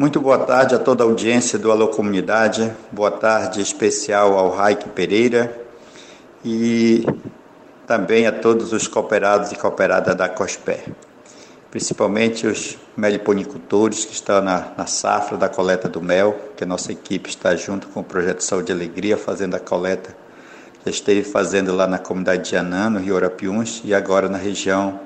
Muito 0.00 0.18
boa 0.18 0.38
tarde 0.38 0.74
a 0.74 0.78
toda 0.78 1.04
a 1.04 1.06
audiência 1.06 1.58
do 1.58 1.70
Alô 1.70 1.88
Comunidade. 1.88 2.72
Boa 2.90 3.10
tarde 3.10 3.60
especial 3.60 4.38
ao 4.38 4.48
Raik 4.48 4.88
Pereira 4.88 5.54
e 6.42 7.04
também 7.86 8.26
a 8.26 8.32
todos 8.32 8.72
os 8.72 8.88
cooperados 8.88 9.52
e 9.52 9.56
cooperadas 9.56 10.16
da 10.16 10.26
COSPER, 10.26 10.84
principalmente 11.70 12.46
os 12.46 12.78
meliponicultores 12.96 14.06
que 14.06 14.14
estão 14.14 14.40
na, 14.40 14.72
na 14.74 14.86
safra 14.86 15.36
da 15.36 15.50
coleta 15.50 15.86
do 15.86 16.00
mel, 16.00 16.34
que 16.56 16.64
a 16.64 16.66
nossa 16.66 16.92
equipe 16.92 17.28
está 17.28 17.54
junto 17.54 17.86
com 17.88 18.00
o 18.00 18.04
Projeto 18.04 18.40
Saúde 18.40 18.72
e 18.72 18.74
Alegria 18.74 19.18
fazendo 19.18 19.54
a 19.54 19.60
coleta 19.60 20.16
já 20.82 20.90
esteve 20.90 21.22
fazendo 21.22 21.76
lá 21.76 21.86
na 21.86 21.98
comunidade 21.98 22.48
de 22.48 22.56
Anã, 22.56 22.88
no 22.88 23.00
Rio 23.00 23.18
Arapiuns, 23.18 23.82
e 23.84 23.92
agora 23.92 24.30
na 24.30 24.38
região 24.38 24.98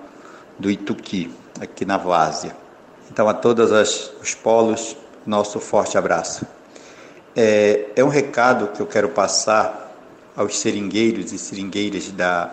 do 0.57 0.71
Ituqui, 0.71 1.35
aqui 1.61 1.85
na 1.85 1.97
Várzea. 1.97 2.64
Então, 3.11 3.29
a 3.29 3.35
todos 3.35 3.71
os 4.21 4.35
polos, 4.35 4.97
nosso 5.27 5.61
forte 5.61 5.97
abraço. 5.97 6.47
É, 7.37 7.87
é 7.97 8.05
um 8.05 8.09
recado 8.09 8.69
que 8.69 8.81
eu 8.81 8.87
quero 8.87 9.09
passar 9.09 9.93
aos 10.37 10.59
seringueiros 10.59 11.33
e 11.33 11.39
seringueiras 11.39 12.11
da 12.11 12.53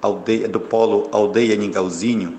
aldeia, 0.00 0.48
do 0.48 0.60
polo 0.60 1.08
Aldeia 1.12 1.56
Ningauzinho, 1.56 2.38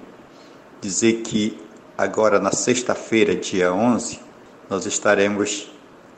dizer 0.81 1.21
que 1.21 1.59
agora 1.97 2.39
na 2.39 2.51
sexta-feira, 2.51 3.35
dia 3.35 3.73
11, 3.73 4.19
nós 4.69 4.85
estaremos 4.85 5.71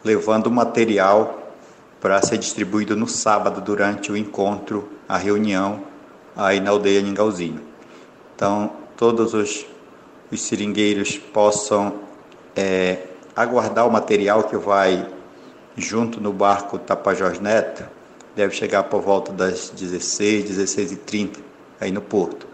levando 0.03 0.49
material 0.49 1.53
para 1.99 2.21
ser 2.21 2.37
distribuído 2.37 2.95
no 2.95 3.07
sábado 3.07 3.61
durante 3.61 4.11
o 4.11 4.17
encontro, 4.17 4.89
a 5.07 5.17
reunião 5.17 5.83
aí 6.35 6.59
na 6.59 6.69
aldeia 6.69 7.01
Ningauzinho. 7.01 7.61
Então, 8.35 8.71
todos 8.95 9.33
os, 9.33 9.65
os 10.31 10.41
seringueiros 10.41 11.17
possam 11.17 12.01
é, 12.55 13.03
aguardar 13.35 13.87
o 13.87 13.91
material 13.91 14.43
que 14.43 14.57
vai 14.57 15.07
junto 15.75 16.19
no 16.19 16.33
barco 16.33 16.79
Tapajós 16.79 17.39
Neto, 17.39 17.85
deve 18.35 18.55
chegar 18.55 18.83
por 18.83 19.01
volta 19.01 19.31
das 19.31 19.69
16, 19.69 20.45
16 20.45 20.91
e 20.91 20.95
30 20.95 21.39
aí 21.79 21.91
no 21.91 22.01
porto. 22.01 22.47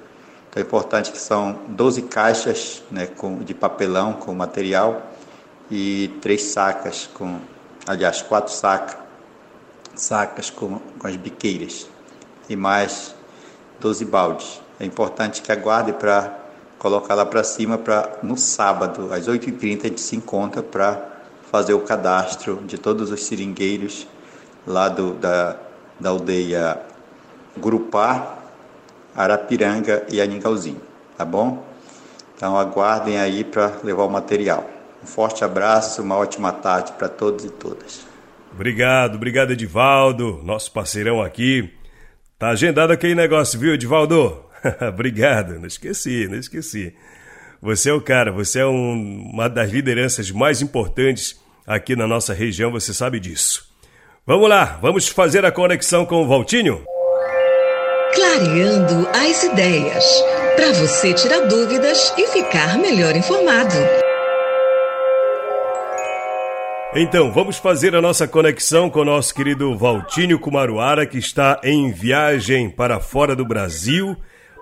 Então 0.50 0.62
é 0.62 0.66
importante 0.66 1.12
que 1.12 1.18
são 1.18 1.60
12 1.70 2.04
caixas 2.04 2.84
né, 2.92 3.08
com, 3.08 3.40
de 3.40 3.54
papelão 3.54 4.14
com 4.14 4.34
material 4.36 5.02
e 5.72 6.12
três 6.22 6.44
sacas 6.44 7.10
com, 7.14 7.40
aliás, 7.88 8.22
quatro 8.22 8.54
sacas 8.54 9.04
sacas 9.96 10.50
com, 10.50 10.80
com 11.00 11.08
as 11.08 11.16
biqueiras 11.16 11.88
e 12.50 12.56
mais 12.56 13.16
12 13.80 14.06
baldes. 14.06 14.62
É 14.80 14.86
importante 14.86 15.42
que 15.42 15.52
aguarde 15.52 15.94
para 15.94 16.43
colocar 16.84 17.16
lá 17.16 17.26
para 17.26 17.46
cima 17.46 17.78
para 17.78 18.18
no 18.22 18.38
sábado, 18.38 19.14
às 19.14 19.30
8h30, 19.30 19.86
a 19.86 19.88
gente 19.88 20.02
se 20.02 20.18
encontra 20.18 20.62
para 20.62 21.02
fazer 21.50 21.74
o 21.74 21.80
cadastro 21.80 22.62
de 22.66 22.78
todos 22.78 23.10
os 23.10 23.24
seringueiros 23.24 24.06
lá 24.68 24.90
do, 24.90 25.14
da, 25.14 25.56
da 25.98 26.10
aldeia 26.10 26.78
Grupar, 27.56 28.38
Arapiranga 29.16 30.06
e 30.12 30.20
Aningauzinho, 30.20 30.82
tá 31.18 31.24
bom? 31.24 31.64
Então 32.36 32.58
aguardem 32.58 33.18
aí 33.18 33.46
para 33.46 33.72
levar 33.82 34.04
o 34.04 34.10
material. 34.10 34.70
Um 35.02 35.08
forte 35.08 35.46
abraço, 35.46 36.02
uma 36.02 36.18
ótima 36.18 36.52
tarde 36.52 36.92
para 36.94 37.08
todos 37.08 37.46
e 37.46 37.50
todas. 37.50 38.06
Obrigado, 38.52 39.16
obrigado 39.16 39.52
Edivaldo, 39.52 40.42
nosso 40.44 40.70
parceirão 40.74 41.22
aqui. 41.22 41.74
Tá 42.38 42.50
agendado 42.50 42.92
aquele 42.92 43.16
negócio, 43.16 43.58
viu, 43.58 43.74
Edivaldo? 43.74 44.43
obrigado, 44.88 45.60
não 45.60 45.68
esqueci, 45.68 46.28
não 46.28 46.38
esqueci. 46.38 46.94
Você 47.62 47.90
é 47.90 47.94
o 47.94 48.02
cara, 48.02 48.32
você 48.32 48.60
é 48.60 48.66
um, 48.66 49.30
uma 49.32 49.48
das 49.48 49.72
lideranças 49.72 50.30
mais 50.32 50.62
importantes 50.62 51.40
aqui 51.66 51.96
na 51.96 52.08
nossa 52.08 52.34
região, 52.34 52.72
você 52.72 52.94
sabe 52.94 53.20
disso. 53.20 53.72
Vamos 54.26 54.50
lá, 54.50 54.80
vamos 54.82 55.08
fazer 55.08 55.46
a 55.46 55.52
conexão 55.52 56.06
com 56.06 56.24
o 56.24 56.28
Valtinho? 56.28 56.84
Clareando 58.14 59.08
as 59.10 59.44
ideias 59.44 60.06
para 60.56 60.72
você 60.74 61.14
tirar 61.14 61.48
dúvidas 61.48 62.14
e 62.18 62.28
ficar 62.28 62.78
melhor 62.78 63.16
informado. 63.16 63.76
Então, 66.96 67.32
vamos 67.32 67.58
fazer 67.58 67.96
a 67.96 68.02
nossa 68.02 68.28
conexão 68.28 68.88
com 68.88 69.00
o 69.00 69.06
nosso 69.06 69.34
querido 69.34 69.76
Valtinho 69.76 70.38
Kumaruara, 70.38 71.08
que 71.08 71.18
está 71.18 71.60
em 71.64 71.92
viagem 71.92 72.70
para 72.70 73.00
fora 73.00 73.36
do 73.36 73.44
Brasil. 73.44 74.16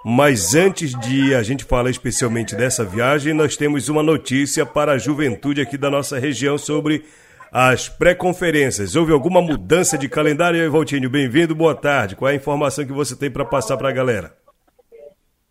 Mas 0.03 0.55
antes 0.55 0.99
de 0.99 1.35
a 1.35 1.43
gente 1.43 1.63
falar 1.63 1.91
especialmente 1.91 2.55
dessa 2.55 2.83
viagem, 2.83 3.35
nós 3.35 3.55
temos 3.55 3.87
uma 3.87 4.01
notícia 4.01 4.65
para 4.65 4.93
a 4.93 4.97
juventude 4.97 5.61
aqui 5.61 5.77
da 5.77 5.91
nossa 5.91 6.17
região 6.17 6.57
sobre 6.57 7.05
as 7.51 7.87
pré-conferências. 7.87 8.95
Houve 8.95 9.13
alguma 9.13 9.43
mudança 9.43 9.99
de 9.99 10.09
calendário, 10.09 10.71
Valtinho? 10.71 11.07
Bem-vindo, 11.07 11.53
boa 11.53 11.75
tarde. 11.75 12.15
Qual 12.15 12.27
é 12.27 12.31
a 12.31 12.35
informação 12.35 12.83
que 12.83 12.91
você 12.91 13.15
tem 13.15 13.29
para 13.29 13.45
passar 13.45 13.77
para 13.77 13.89
a 13.89 13.93
galera? 13.93 14.33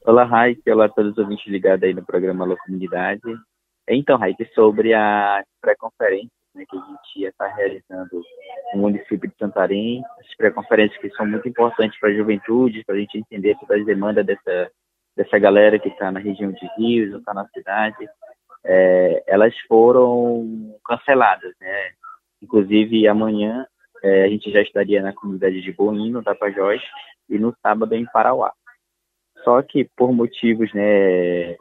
Olá, 0.04 0.25
Raik. 0.25 0.69
Olá 0.69 0.87
a 0.87 0.88
todos 0.88 1.12
os 1.12 1.19
ouvintes 1.19 1.47
ligados 1.47 1.85
aí 1.85 1.95
no 1.95 2.04
programa 2.04 2.45
Alô 2.45 2.57
Comunidade. 2.66 3.21
Então, 3.88 4.19
Raik, 4.19 4.45
sobre 4.52 4.92
a 4.95 5.45
pré-conferência 5.61 6.39
né, 6.54 6.64
que 6.69 6.76
a 6.76 6.80
gente 6.80 7.21
ia 7.21 7.28
estar 7.28 7.49
realizando 7.49 8.23
no 8.75 8.80
município 8.80 9.28
de 9.28 9.37
Santarém, 9.38 10.02
as 10.21 10.35
pré-conferências 10.37 11.00
que 11.00 11.11
são 11.11 11.26
muito 11.26 11.49
importantes 11.49 11.99
para 11.99 12.11
a 12.11 12.14
juventude, 12.14 12.85
para 12.85 12.95
a 12.95 12.99
gente 12.99 13.19
entender 13.19 13.57
todas 13.59 13.80
as 13.80 13.87
demandas 13.87 14.25
dessa, 14.25 14.71
dessa 15.16 15.38
galera 15.38 15.78
que 15.78 15.88
está 15.88 16.11
na 16.11 16.21
região 16.21 16.52
de 16.52 16.66
Rios, 16.76 17.14
está 17.14 17.35
na 17.35 17.47
cidade, 17.49 18.09
é, 18.64 19.23
elas 19.26 19.54
foram 19.69 20.78
canceladas, 20.85 21.54
né? 21.61 21.92
Inclusive, 22.42 23.07
amanhã 23.07 23.66
é, 24.02 24.25
a 24.25 24.28
gente 24.28 24.50
já 24.50 24.61
estaria 24.62 25.02
na 25.02 25.12
comunidade 25.12 25.61
de 25.61 25.73
Boim, 25.73 26.11
no 26.11 26.23
Tapajós, 26.23 26.83
e 27.28 27.38
no 27.38 27.54
sábado 27.62 27.95
em 27.95 28.04
Parauá. 28.07 28.52
Só 29.45 29.62
que 29.62 29.88
por 29.97 30.12
motivos 30.12 30.73
né, 30.75 31.57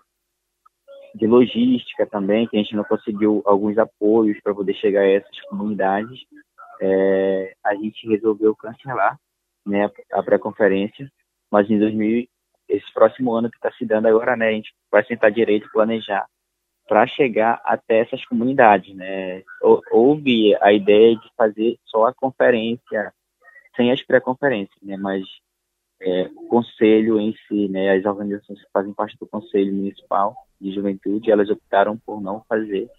de 1.15 1.27
logística 1.27 2.05
também, 2.05 2.47
que 2.47 2.57
a 2.57 2.61
gente 2.61 2.75
não 2.75 2.83
conseguiu 2.83 3.41
alguns 3.45 3.77
apoios 3.77 4.39
para 4.41 4.53
poder 4.53 4.73
chegar 4.75 5.01
a 5.01 5.09
essas 5.09 5.39
comunidades, 5.41 6.19
é, 6.81 7.53
a 7.63 7.75
gente 7.75 8.07
resolveu 8.07 8.55
cancelar 8.55 9.19
né, 9.65 9.89
a 10.13 10.23
pré-conferência, 10.23 11.11
mas 11.51 11.69
em 11.69 11.77
2000, 11.77 12.27
esse 12.67 12.93
próximo 12.93 13.33
ano 13.33 13.49
que 13.49 13.57
está 13.57 13.71
se 13.71 13.85
dando 13.85 14.07
agora, 14.07 14.35
né, 14.35 14.49
a 14.49 14.51
gente 14.51 14.73
vai 14.91 15.03
sentar 15.03 15.31
direito 15.31 15.71
planejar 15.71 16.25
para 16.87 17.05
chegar 17.05 17.61
até 17.63 17.99
essas 17.99 18.25
comunidades, 18.25 18.95
né? 18.95 19.43
Houve 19.91 20.55
a 20.59 20.73
ideia 20.73 21.15
de 21.15 21.29
fazer 21.37 21.77
só 21.85 22.05
a 22.07 22.13
conferência 22.13 23.13
sem 23.75 23.91
as 23.91 24.01
pré-conferências, 24.01 24.81
né? 24.81 24.97
Mas 24.97 25.23
é, 26.01 26.29
o 26.35 26.47
conselho 26.47 27.19
em 27.19 27.33
si, 27.47 27.67
né? 27.67 27.97
As 27.97 28.05
organizações 28.05 28.61
que 28.61 28.71
fazem 28.71 28.93
parte 28.93 29.17
do 29.19 29.27
conselho 29.27 29.73
municipal 29.73 30.35
de 30.59 30.73
juventude, 30.73 31.31
elas 31.31 31.49
optaram 31.49 31.97
por 31.97 32.21
não 32.21 32.43
fazer 32.47 32.89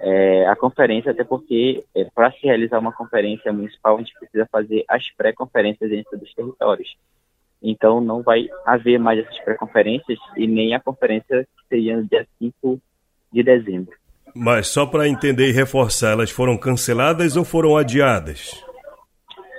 é, 0.00 0.46
a 0.46 0.56
conferência, 0.56 1.10
até 1.10 1.24
porque 1.24 1.84
é, 1.94 2.04
para 2.04 2.30
se 2.32 2.46
realizar 2.46 2.78
uma 2.78 2.92
conferência 2.92 3.52
municipal, 3.52 3.96
a 3.96 3.98
gente 3.98 4.14
precisa 4.18 4.46
fazer 4.50 4.84
as 4.88 5.04
pré-conferências 5.16 5.90
dentro 5.90 6.16
dos 6.18 6.32
territórios. 6.34 6.96
Então, 7.60 8.00
não 8.00 8.22
vai 8.22 8.48
haver 8.64 8.98
mais 8.98 9.18
essas 9.18 9.38
pré-conferências 9.40 10.18
e 10.36 10.46
nem 10.46 10.74
a 10.74 10.80
conferência 10.80 11.42
que 11.42 11.68
seria 11.68 11.96
no 11.96 12.06
dia 12.06 12.26
5 12.38 12.80
de 13.32 13.42
dezembro. 13.42 13.92
Mas 14.34 14.68
só 14.68 14.86
para 14.86 15.08
entender 15.08 15.48
e 15.48 15.52
reforçar, 15.52 16.12
elas 16.12 16.30
foram 16.30 16.56
canceladas 16.56 17.36
ou 17.36 17.44
foram 17.44 17.76
adiadas? 17.76 18.64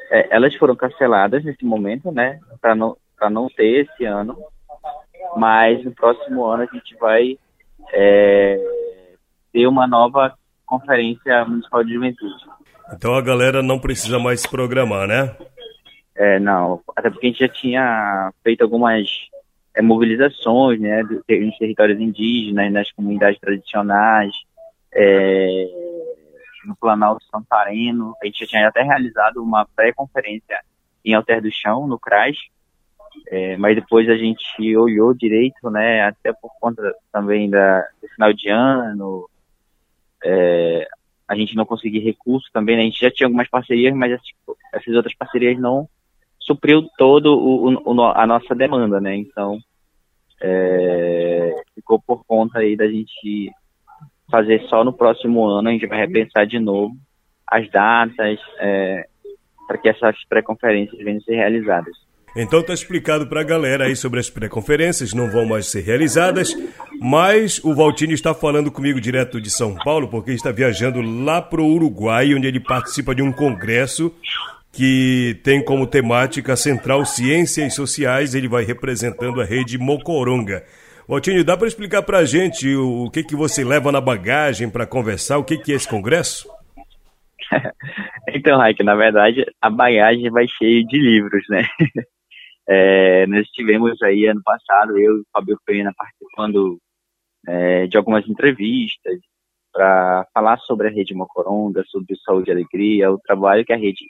É, 0.09 0.27
elas 0.35 0.55
foram 0.55 0.75
canceladas 0.75 1.43
nesse 1.43 1.63
momento, 1.63 2.11
né? 2.11 2.39
Para 2.61 2.75
não, 2.75 2.97
não 3.31 3.47
ter 3.47 3.85
esse 3.85 4.05
ano. 4.05 4.37
Mas 5.35 5.83
no 5.83 5.91
próximo 5.91 6.45
ano 6.45 6.63
a 6.63 6.75
gente 6.75 6.95
vai 6.95 7.37
é, 7.93 8.59
ter 9.53 9.67
uma 9.67 9.87
nova 9.87 10.33
conferência 10.65 11.45
municipal 11.45 11.83
de 11.83 11.93
juventude. 11.93 12.43
Então 12.93 13.13
a 13.13 13.21
galera 13.21 13.61
não 13.61 13.79
precisa 13.79 14.17
mais 14.17 14.41
se 14.41 14.49
programar, 14.49 15.07
né? 15.07 15.35
É, 16.15 16.39
não. 16.39 16.81
Até 16.95 17.09
porque 17.09 17.27
a 17.27 17.29
gente 17.29 17.39
já 17.39 17.47
tinha 17.47 18.31
feito 18.43 18.61
algumas 18.63 19.07
é, 19.75 19.81
mobilizações 19.81 20.79
né, 20.79 21.03
nos 21.03 21.57
territórios 21.57 21.99
indígenas, 21.99 22.71
nas 22.71 22.91
comunidades 22.91 23.39
tradicionais, 23.39 24.31
é, 24.93 25.67
no 26.65 26.75
Planalto 26.75 27.23
Santareno. 27.25 28.13
A 28.21 28.25
gente 28.25 28.39
já 28.39 28.47
tinha 28.47 28.67
até 28.67 28.81
realizado 28.81 29.43
uma 29.43 29.65
pré-conferência 29.75 30.59
em 31.03 31.13
Alter 31.13 31.41
do 31.41 31.51
Chão, 31.51 31.87
no 31.87 31.99
CRAS, 31.99 32.37
é, 33.27 33.57
mas 33.57 33.75
depois 33.75 34.09
a 34.09 34.15
gente 34.15 34.75
olhou 34.75 35.13
direito, 35.13 35.69
né, 35.69 36.03
até 36.03 36.33
por 36.33 36.51
conta 36.59 36.93
também 37.11 37.49
da, 37.49 37.81
do 38.01 38.07
final 38.09 38.33
de 38.33 38.49
ano, 38.49 39.29
é, 40.23 40.87
a 41.27 41.35
gente 41.35 41.55
não 41.55 41.65
conseguiu 41.65 42.03
recurso 42.03 42.49
também, 42.51 42.75
né, 42.75 42.81
a 42.81 42.85
gente 42.85 42.99
já 42.99 43.09
tinha 43.09 43.27
algumas 43.27 43.47
parcerias, 43.47 43.95
mas 43.95 44.11
essas, 44.11 44.27
essas 44.73 44.93
outras 44.93 45.15
parcerias 45.15 45.57
não 45.59 45.87
supriu 46.49 46.89
todo 46.97 47.37
o, 47.37 47.93
o, 47.93 48.01
a 48.03 48.25
nossa 48.25 48.55
demanda, 48.55 48.99
né? 48.99 49.15
Então 49.15 49.59
é, 50.41 51.61
ficou 51.75 51.99
por 52.01 52.25
conta 52.25 52.59
aí 52.59 52.75
da 52.75 52.87
gente 52.87 53.51
fazer 54.29 54.61
só 54.69 54.83
no 54.83 54.93
próximo 54.93 55.45
ano. 55.45 55.69
A 55.69 55.71
gente 55.71 55.87
vai 55.87 55.99
repensar 55.99 56.45
de 56.45 56.59
novo 56.59 56.95
as 57.47 57.69
datas 57.71 58.39
é, 58.59 59.05
para 59.67 59.77
que 59.77 59.89
essas 59.89 60.15
pré-conferências 60.27 61.03
venham 61.03 61.21
ser 61.21 61.35
realizadas. 61.35 61.93
Então 62.35 62.59
está 62.59 62.73
explicado 62.73 63.25
para 63.27 63.41
a 63.41 63.43
galera 63.43 63.85
aí 63.85 63.95
sobre 63.95 64.19
as 64.19 64.29
pré-conferências, 64.29 65.13
não 65.13 65.31
vão 65.31 65.45
mais 65.45 65.65
ser 65.65 65.81
realizadas, 65.81 66.55
mas 67.01 67.59
o 67.63 67.73
Valtini 67.73 68.13
está 68.13 68.35
falando 68.35 68.71
comigo 68.71 69.01
direto 69.01 69.41
de 69.41 69.49
São 69.49 69.75
Paulo, 69.75 70.07
porque 70.07 70.31
está 70.31 70.51
viajando 70.51 71.01
lá 71.01 71.41
para 71.41 71.61
o 71.61 71.67
Uruguai, 71.67 72.33
onde 72.35 72.47
ele 72.47 72.59
participa 72.59 73.15
de 73.15 73.23
um 73.23 73.31
congresso 73.31 74.13
que 74.71 75.39
tem 75.43 75.63
como 75.63 75.87
temática 75.87 76.55
central 76.55 77.03
Ciências 77.03 77.73
Sociais, 77.73 78.35
ele 78.35 78.47
vai 78.47 78.63
representando 78.63 79.41
a 79.41 79.45
rede 79.45 79.79
Mocoronga. 79.79 80.63
Valtinho, 81.09 81.43
dá 81.43 81.57
para 81.57 81.67
explicar 81.67 82.03
para 82.03 82.19
a 82.19 82.23
gente 82.23 82.71
o 82.75 83.09
que, 83.09 83.23
que 83.23 83.35
você 83.35 83.63
leva 83.63 83.91
na 83.91 83.99
bagagem 83.99 84.69
para 84.69 84.85
conversar, 84.85 85.39
o 85.39 85.43
que, 85.43 85.57
que 85.57 85.71
é 85.71 85.75
esse 85.75 85.89
congresso? 85.89 86.47
então, 88.29 88.59
Raik, 88.59 88.83
na 88.83 88.93
verdade, 88.93 89.43
a 89.59 89.71
bagagem 89.71 90.29
vai 90.29 90.45
cheia 90.47 90.83
de 90.85 90.99
livros, 90.99 91.43
né? 91.49 91.63
É, 92.71 93.25
nós 93.25 93.47
tivemos 93.47 93.99
aí 94.03 94.27
ano 94.27 94.43
passado, 94.45 94.91
eu 94.91 95.17
e 95.17 95.21
o 95.21 95.25
Fabio 95.33 95.57
Pena 95.65 95.91
participando 95.97 96.77
é, 97.47 97.87
de 97.87 97.97
algumas 97.97 98.29
entrevistas 98.29 99.17
para 99.73 100.27
falar 100.31 100.59
sobre 100.59 100.87
a 100.87 100.91
rede 100.91 101.15
Mocoronga, 101.15 101.83
sobre 101.87 102.15
saúde 102.23 102.51
e 102.51 102.53
alegria, 102.53 103.11
o 103.11 103.17
trabalho 103.17 103.65
que 103.65 103.73
a 103.73 103.75
rede 103.75 104.05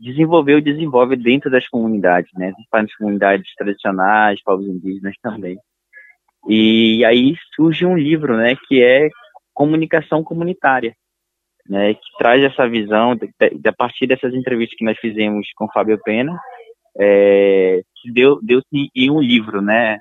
desenvolveu 0.00 0.60
e 0.60 0.62
desenvolve 0.62 1.14
dentro 1.14 1.50
das 1.50 1.68
comunidades, 1.68 2.30
né? 2.32 2.54
Nas 2.72 2.96
comunidades 2.96 3.54
tradicionais, 3.54 4.42
povos 4.42 4.64
indígenas 4.64 5.14
também. 5.22 5.58
E 6.48 7.04
aí 7.04 7.34
surge 7.54 7.84
um 7.84 7.96
livro, 7.96 8.36
né, 8.36 8.56
que 8.66 8.82
é 8.82 9.08
Comunicação 9.52 10.24
Comunitária, 10.24 10.94
né, 11.68 11.94
que 11.94 12.18
traz 12.18 12.42
essa 12.42 12.68
visão, 12.68 13.14
de, 13.14 13.28
de, 13.28 13.68
a 13.68 13.72
partir 13.72 14.06
dessas 14.06 14.34
entrevistas 14.34 14.76
que 14.76 14.84
nós 14.84 14.98
fizemos 14.98 15.46
com 15.54 15.70
Fábio 15.70 16.00
Pena, 16.02 16.38
é, 16.98 17.82
deu, 18.12 18.40
deu 18.42 18.62
em 18.72 19.10
um 19.10 19.20
livro, 19.20 19.60
né, 19.60 19.98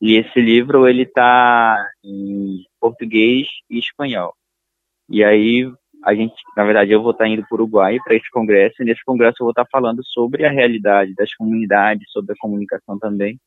e 0.00 0.16
esse 0.16 0.38
livro, 0.38 0.86
ele 0.86 1.02
está 1.04 1.82
em 2.04 2.62
português 2.78 3.46
e 3.70 3.78
espanhol. 3.78 4.34
E 5.08 5.24
aí 5.24 5.66
a 6.04 6.14
gente, 6.14 6.34
na 6.54 6.64
verdade, 6.64 6.92
eu 6.92 7.02
vou 7.02 7.12
estar 7.12 7.26
indo 7.26 7.42
para 7.48 7.54
o 7.54 7.62
Uruguai 7.62 7.98
para 8.04 8.14
esse 8.14 8.28
congresso, 8.30 8.82
e 8.82 8.84
nesse 8.84 9.02
congresso 9.02 9.36
eu 9.40 9.44
vou 9.44 9.52
estar 9.52 9.66
falando 9.72 10.04
sobre 10.04 10.44
a 10.44 10.50
realidade 10.50 11.14
das 11.14 11.34
comunidades, 11.34 12.10
sobre 12.10 12.32
a 12.32 12.36
comunicação 12.38 12.98
também, 12.98 13.38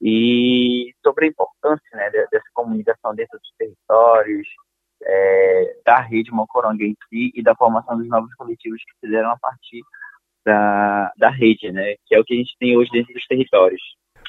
e 0.00 0.92
sobre 1.04 1.26
a 1.26 1.28
importância 1.28 1.88
né, 1.92 2.10
dessa 2.10 2.48
comunicação 2.54 3.14
dentro 3.14 3.38
dos 3.38 3.50
territórios, 3.58 4.46
é, 5.02 5.76
da 5.84 6.00
rede 6.00 6.30
Mocoronga 6.30 6.84
em 6.84 6.94
si 7.08 7.32
e 7.34 7.42
da 7.42 7.54
formação 7.54 7.96
dos 7.96 8.08
novos 8.08 8.32
coletivos 8.34 8.80
que 8.80 9.06
fizeram 9.06 9.30
a 9.30 9.38
partir 9.38 9.80
da, 10.44 11.12
da 11.16 11.30
rede, 11.30 11.70
né, 11.72 11.94
que 12.06 12.14
é 12.14 12.20
o 12.20 12.24
que 12.24 12.34
a 12.34 12.36
gente 12.36 12.56
tem 12.58 12.76
hoje 12.76 12.90
dentro 12.90 13.12
dos 13.12 13.26
territórios. 13.26 13.80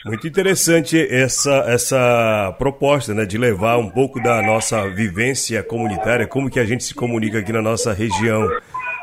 Muito 0.05 0.25
interessante 0.25 0.97
essa, 0.97 1.65
essa 1.67 2.55
proposta, 2.57 3.13
né, 3.13 3.25
de 3.25 3.37
levar 3.37 3.77
um 3.77 3.89
pouco 3.89 4.21
da 4.21 4.41
nossa 4.41 4.87
vivência 4.89 5.61
comunitária, 5.61 6.25
como 6.25 6.49
que 6.49 6.59
a 6.59 6.65
gente 6.65 6.83
se 6.83 6.95
comunica 6.95 7.39
aqui 7.39 7.51
na 7.51 7.61
nossa 7.61 7.91
região. 7.91 8.47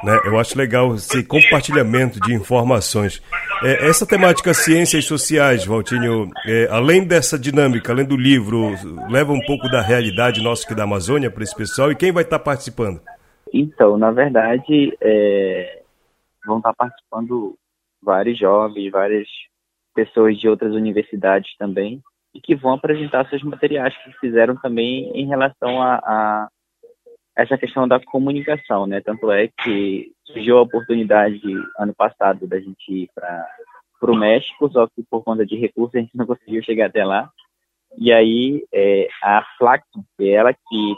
Né? 0.06 0.20
Eu 0.24 0.38
acho 0.38 0.56
legal 0.56 0.94
esse 0.94 1.26
compartilhamento 1.26 2.20
de 2.20 2.32
informações. 2.32 3.20
É, 3.64 3.88
essa 3.88 4.06
temática 4.06 4.54
ciências 4.54 5.04
sociais, 5.04 5.66
Valtinho, 5.66 6.30
é, 6.46 6.68
além 6.70 7.04
dessa 7.04 7.36
dinâmica, 7.36 7.92
além 7.92 8.06
do 8.06 8.16
livro, 8.16 8.68
leva 9.10 9.32
um 9.32 9.40
pouco 9.44 9.68
da 9.68 9.82
realidade 9.82 10.40
nossa 10.40 10.64
aqui 10.64 10.76
da 10.76 10.84
Amazônia 10.84 11.28
para 11.28 11.42
esse 11.42 11.56
pessoal 11.56 11.90
e 11.90 11.96
quem 11.96 12.12
vai 12.12 12.22
estar 12.22 12.38
participando? 12.38 13.00
Então, 13.52 13.98
na 13.98 14.12
verdade, 14.12 14.96
é, 15.02 15.82
vão 16.46 16.58
estar 16.58 16.72
participando 16.74 17.56
vários 18.00 18.38
jovens, 18.38 18.92
várias 18.92 19.26
pessoas 19.92 20.38
de 20.38 20.48
outras 20.48 20.72
universidades 20.72 21.50
também, 21.58 22.00
e 22.32 22.40
que 22.40 22.54
vão 22.54 22.74
apresentar 22.74 23.28
seus 23.28 23.42
materiais 23.42 23.92
que 24.04 24.12
fizeram 24.20 24.54
também 24.54 25.10
em 25.14 25.26
relação 25.26 25.82
a, 25.82 25.96
a 25.96 26.48
essa 27.36 27.58
questão 27.58 27.86
da 27.86 28.00
comunicação, 28.00 28.86
né? 28.86 29.00
Tanto 29.00 29.30
é 29.30 29.48
que 29.48 30.10
surgiu 30.24 30.58
a 30.58 30.62
oportunidade 30.62 31.40
ano 31.78 31.94
passado 31.94 32.46
da 32.46 32.58
gente 32.58 32.90
ir 32.90 33.10
para 33.14 33.46
o 34.10 34.16
México, 34.16 34.70
só 34.72 34.86
que 34.86 35.02
por 35.10 35.22
conta 35.22 35.44
de 35.44 35.56
recursos 35.56 35.94
a 35.94 35.98
gente 35.98 36.16
não 36.16 36.26
conseguiu 36.26 36.62
chegar 36.62 36.86
até 36.86 37.04
lá. 37.04 37.30
E 37.98 38.10
aí 38.10 38.64
é, 38.72 39.08
a 39.22 39.44
Flaxon, 39.58 40.02
que 40.16 40.28
é 40.28 40.32
ela 40.32 40.52
que 40.54 40.94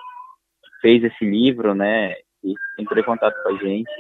fez 0.81 1.03
esse 1.03 1.25
livro, 1.25 1.75
né? 1.75 2.15
E 2.45 2.55
entrou 2.79 3.01
em 3.01 3.05
contato 3.05 3.35
com 3.43 3.49
a 3.49 3.57
gente. 3.57 3.91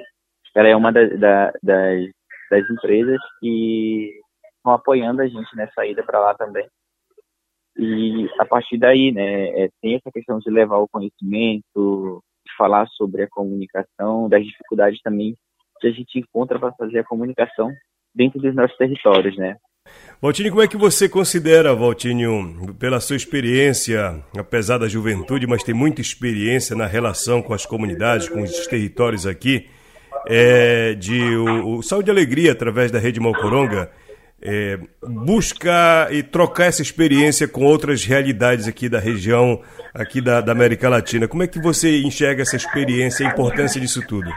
Ela 0.54 0.68
é 0.68 0.76
uma 0.76 0.92
das, 0.92 1.18
das, 1.20 1.52
das 1.62 2.70
empresas 2.70 3.18
que 3.38 4.20
estão 4.56 4.72
apoiando 4.72 5.22
a 5.22 5.26
gente 5.26 5.54
nessa 5.56 5.86
ida 5.86 6.02
para 6.02 6.18
lá 6.18 6.34
também. 6.34 6.68
E 7.76 8.28
a 8.40 8.44
partir 8.44 8.76
daí, 8.76 9.12
né, 9.12 9.50
é, 9.50 9.70
tem 9.80 9.94
essa 9.94 10.10
questão 10.10 10.40
de 10.40 10.50
levar 10.50 10.78
o 10.78 10.88
conhecimento, 10.88 12.22
falar 12.58 12.86
sobre 12.88 13.22
a 13.22 13.28
comunicação, 13.28 14.28
das 14.28 14.44
dificuldades 14.44 15.00
também 15.02 15.34
que 15.80 15.86
a 15.86 15.92
gente 15.92 16.18
encontra 16.18 16.58
para 16.58 16.72
fazer 16.72 16.98
a 16.98 17.04
comunicação 17.04 17.70
dentro 18.14 18.40
dos 18.40 18.54
nossos 18.54 18.76
territórios, 18.76 19.36
né? 19.36 19.56
Valtinho, 20.20 20.50
como 20.50 20.62
é 20.62 20.68
que 20.68 20.76
você 20.76 21.08
considera, 21.08 21.74
Valtinho, 21.74 22.74
pela 22.78 23.00
sua 23.00 23.16
experiência, 23.16 24.22
apesar 24.36 24.76
da 24.76 24.88
juventude, 24.88 25.46
mas 25.46 25.62
tem 25.62 25.74
muita 25.74 26.00
experiência 26.00 26.76
na 26.76 26.86
relação 26.86 27.40
com 27.40 27.54
as 27.54 27.64
comunidades, 27.64 28.28
com 28.28 28.42
os 28.42 28.66
territórios 28.66 29.26
aqui, 29.26 29.68
é, 30.26 30.94
de 30.94 31.22
o, 31.36 31.76
o 31.76 31.82
Saúde 31.82 32.10
e 32.10 32.12
Alegria, 32.12 32.52
através 32.52 32.90
da 32.90 32.98
Rede 32.98 33.20
Malcoronga, 33.20 33.90
é, 34.40 34.78
buscar 35.02 36.12
e 36.12 36.22
trocar 36.22 36.66
essa 36.66 36.82
experiência 36.82 37.48
com 37.48 37.64
outras 37.64 38.04
realidades 38.04 38.68
aqui 38.68 38.88
da 38.88 38.98
região, 38.98 39.60
aqui 39.92 40.20
da, 40.20 40.40
da, 40.40 40.52
América 40.52 40.88
Latina. 40.88 41.26
Como 41.26 41.42
é 41.42 41.48
que 41.48 41.60
você 41.60 42.00
enxerga 42.02 42.42
essa 42.42 42.56
experiência 42.56 43.26
a 43.26 43.32
importância 43.32 43.80
disso 43.80 44.06
tudo? 44.06 44.30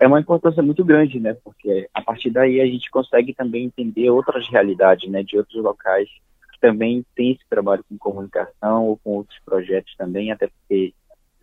É 0.00 0.06
uma 0.06 0.20
importância 0.20 0.62
muito 0.62 0.84
grande, 0.84 1.20
né? 1.20 1.36
Porque 1.44 1.88
a 1.94 2.02
partir 2.02 2.30
daí 2.30 2.60
a 2.60 2.66
gente 2.66 2.90
consegue 2.90 3.34
também 3.34 3.64
entender 3.64 4.10
outras 4.10 4.48
realidades, 4.48 5.10
né? 5.10 5.22
De 5.22 5.36
outros 5.36 5.62
locais 5.62 6.08
que 6.52 6.60
também 6.60 7.04
tem 7.14 7.32
esse 7.32 7.44
trabalho 7.48 7.84
com 7.88 7.98
comunicação 7.98 8.86
ou 8.86 8.96
com 8.96 9.10
outros 9.10 9.38
projetos 9.44 9.94
também, 9.96 10.32
até 10.32 10.48
porque 10.48 10.92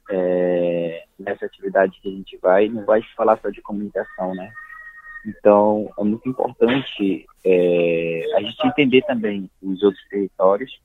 é, 0.10 1.04
nessa 1.18 1.46
atividade 1.46 2.00
que 2.02 2.10
a 2.10 2.12
gente 2.12 2.38
vai, 2.42 2.68
não 2.68 2.84
vai 2.84 3.02
falar 3.16 3.40
só 3.42 3.50
de 3.50 3.62
comunicação, 3.62 4.34
né? 4.36 4.52
Então, 5.26 5.90
é 5.98 6.04
muito 6.04 6.28
importante 6.28 7.26
é, 7.46 8.24
a 8.36 8.42
gente 8.42 8.68
entender 8.68 9.02
também 9.04 9.50
os 9.62 9.82
outros 9.84 10.04
territórios 10.10 10.80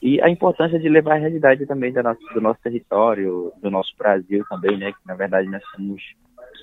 e 0.00 0.20
a 0.20 0.28
importância 0.28 0.78
de 0.78 0.88
levar 0.88 1.14
a 1.14 1.18
realidade 1.18 1.66
também 1.66 1.92
do 1.92 2.02
nosso, 2.02 2.20
do 2.34 2.40
nosso 2.40 2.60
território, 2.60 3.52
do 3.60 3.70
nosso 3.70 3.92
Brasil 3.96 4.44
também, 4.48 4.76
né? 4.76 4.92
Que 4.92 5.06
na 5.06 5.14
verdade 5.14 5.48
nós 5.48 5.62
somos 5.74 6.02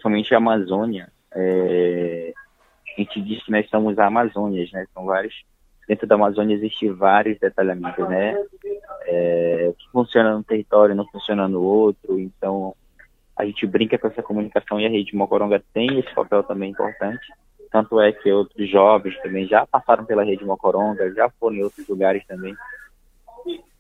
somente 0.02 0.34
a 0.34 0.38
Amazônia. 0.38 1.12
É, 1.34 2.34
a 2.96 3.02
gente 3.02 3.22
diz 3.22 3.44
que 3.44 3.52
nós 3.52 3.68
somos 3.70 3.98
a 3.98 4.06
Amazônia, 4.06 4.66
né? 4.72 4.86
São 4.94 5.06
vários 5.06 5.34
dentro 5.88 6.08
da 6.08 6.16
Amazônia 6.16 6.56
existem 6.56 6.94
vários 6.94 7.38
detalhamentos, 7.40 8.08
né? 8.08 8.36
É, 9.06 9.68
o 9.70 9.74
que 9.74 9.90
funciona 9.92 10.38
no 10.38 10.44
território 10.44 10.96
não 10.96 11.06
funciona 11.08 11.48
no 11.48 11.62
outro, 11.62 12.20
então 12.20 12.74
a 13.36 13.46
gente 13.46 13.66
brinca 13.66 13.98
com 13.98 14.08
essa 14.08 14.22
comunicação 14.22 14.80
e 14.80 14.86
a 14.86 14.90
rede 14.90 15.16
Mocoronga 15.16 15.64
tem 15.74 16.00
esse 16.00 16.14
papel 16.14 16.44
também 16.44 16.72
importante. 16.72 17.26
Tanto 17.72 18.00
é 18.00 18.12
que 18.12 18.32
outros 18.32 18.70
jovens 18.70 19.20
também 19.22 19.48
já 19.48 19.66
passaram 19.66 20.06
pela 20.06 20.24
rede 20.24 20.46
Mocoronga, 20.46 21.12
já 21.14 21.30
foram 21.40 21.56
em 21.56 21.64
outros 21.64 21.88
lugares 21.88 22.24
também, 22.28 22.56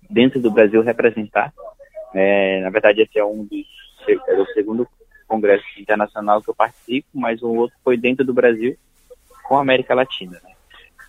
dentro 0.10 0.42
do 0.42 0.50
Brasil 0.50 0.82
representar. 0.82 1.54
É, 2.13 2.62
na 2.62 2.70
verdade, 2.70 3.02
esse 3.02 3.20
é 3.20 3.26
um 3.26 3.46
dos 3.46 3.66
é 4.08 4.34
o 4.34 4.46
segundo 4.48 4.88
congresso 5.28 5.63
internacional 5.78 6.42
que 6.42 6.50
eu 6.50 6.56
participo, 6.56 7.08
mas 7.13 7.42
o 7.42 7.54
outro 7.54 7.78
foi 7.84 7.96
dentro 7.96 8.26
do 8.26 8.34
Brasil 8.34 8.76
com 9.44 9.58
a 9.58 9.62
América 9.62 9.96
Latina, 9.96 10.39
né? 10.44 10.54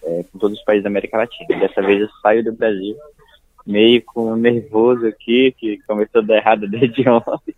é, 0.04 0.24
com 0.30 0.38
todos 0.38 0.59
os 0.59 0.64
países 0.64 0.85
da 0.85 0.90
América 0.90 1.16
Latina. 1.16 1.59
Dessa 1.59 1.83
vez 1.83 2.02
eu 2.02 2.09
saio 2.22 2.44
do 2.44 2.52
Brasil 2.52 2.96
meio 3.66 4.02
com 4.04 4.37
nervoso 4.37 5.07
aqui, 5.07 5.54
que 5.59 5.78
começou 5.87 6.20
a 6.20 6.24
dar 6.24 6.37
errado 6.37 6.68
desde 6.70 7.09
ontem 7.09 7.54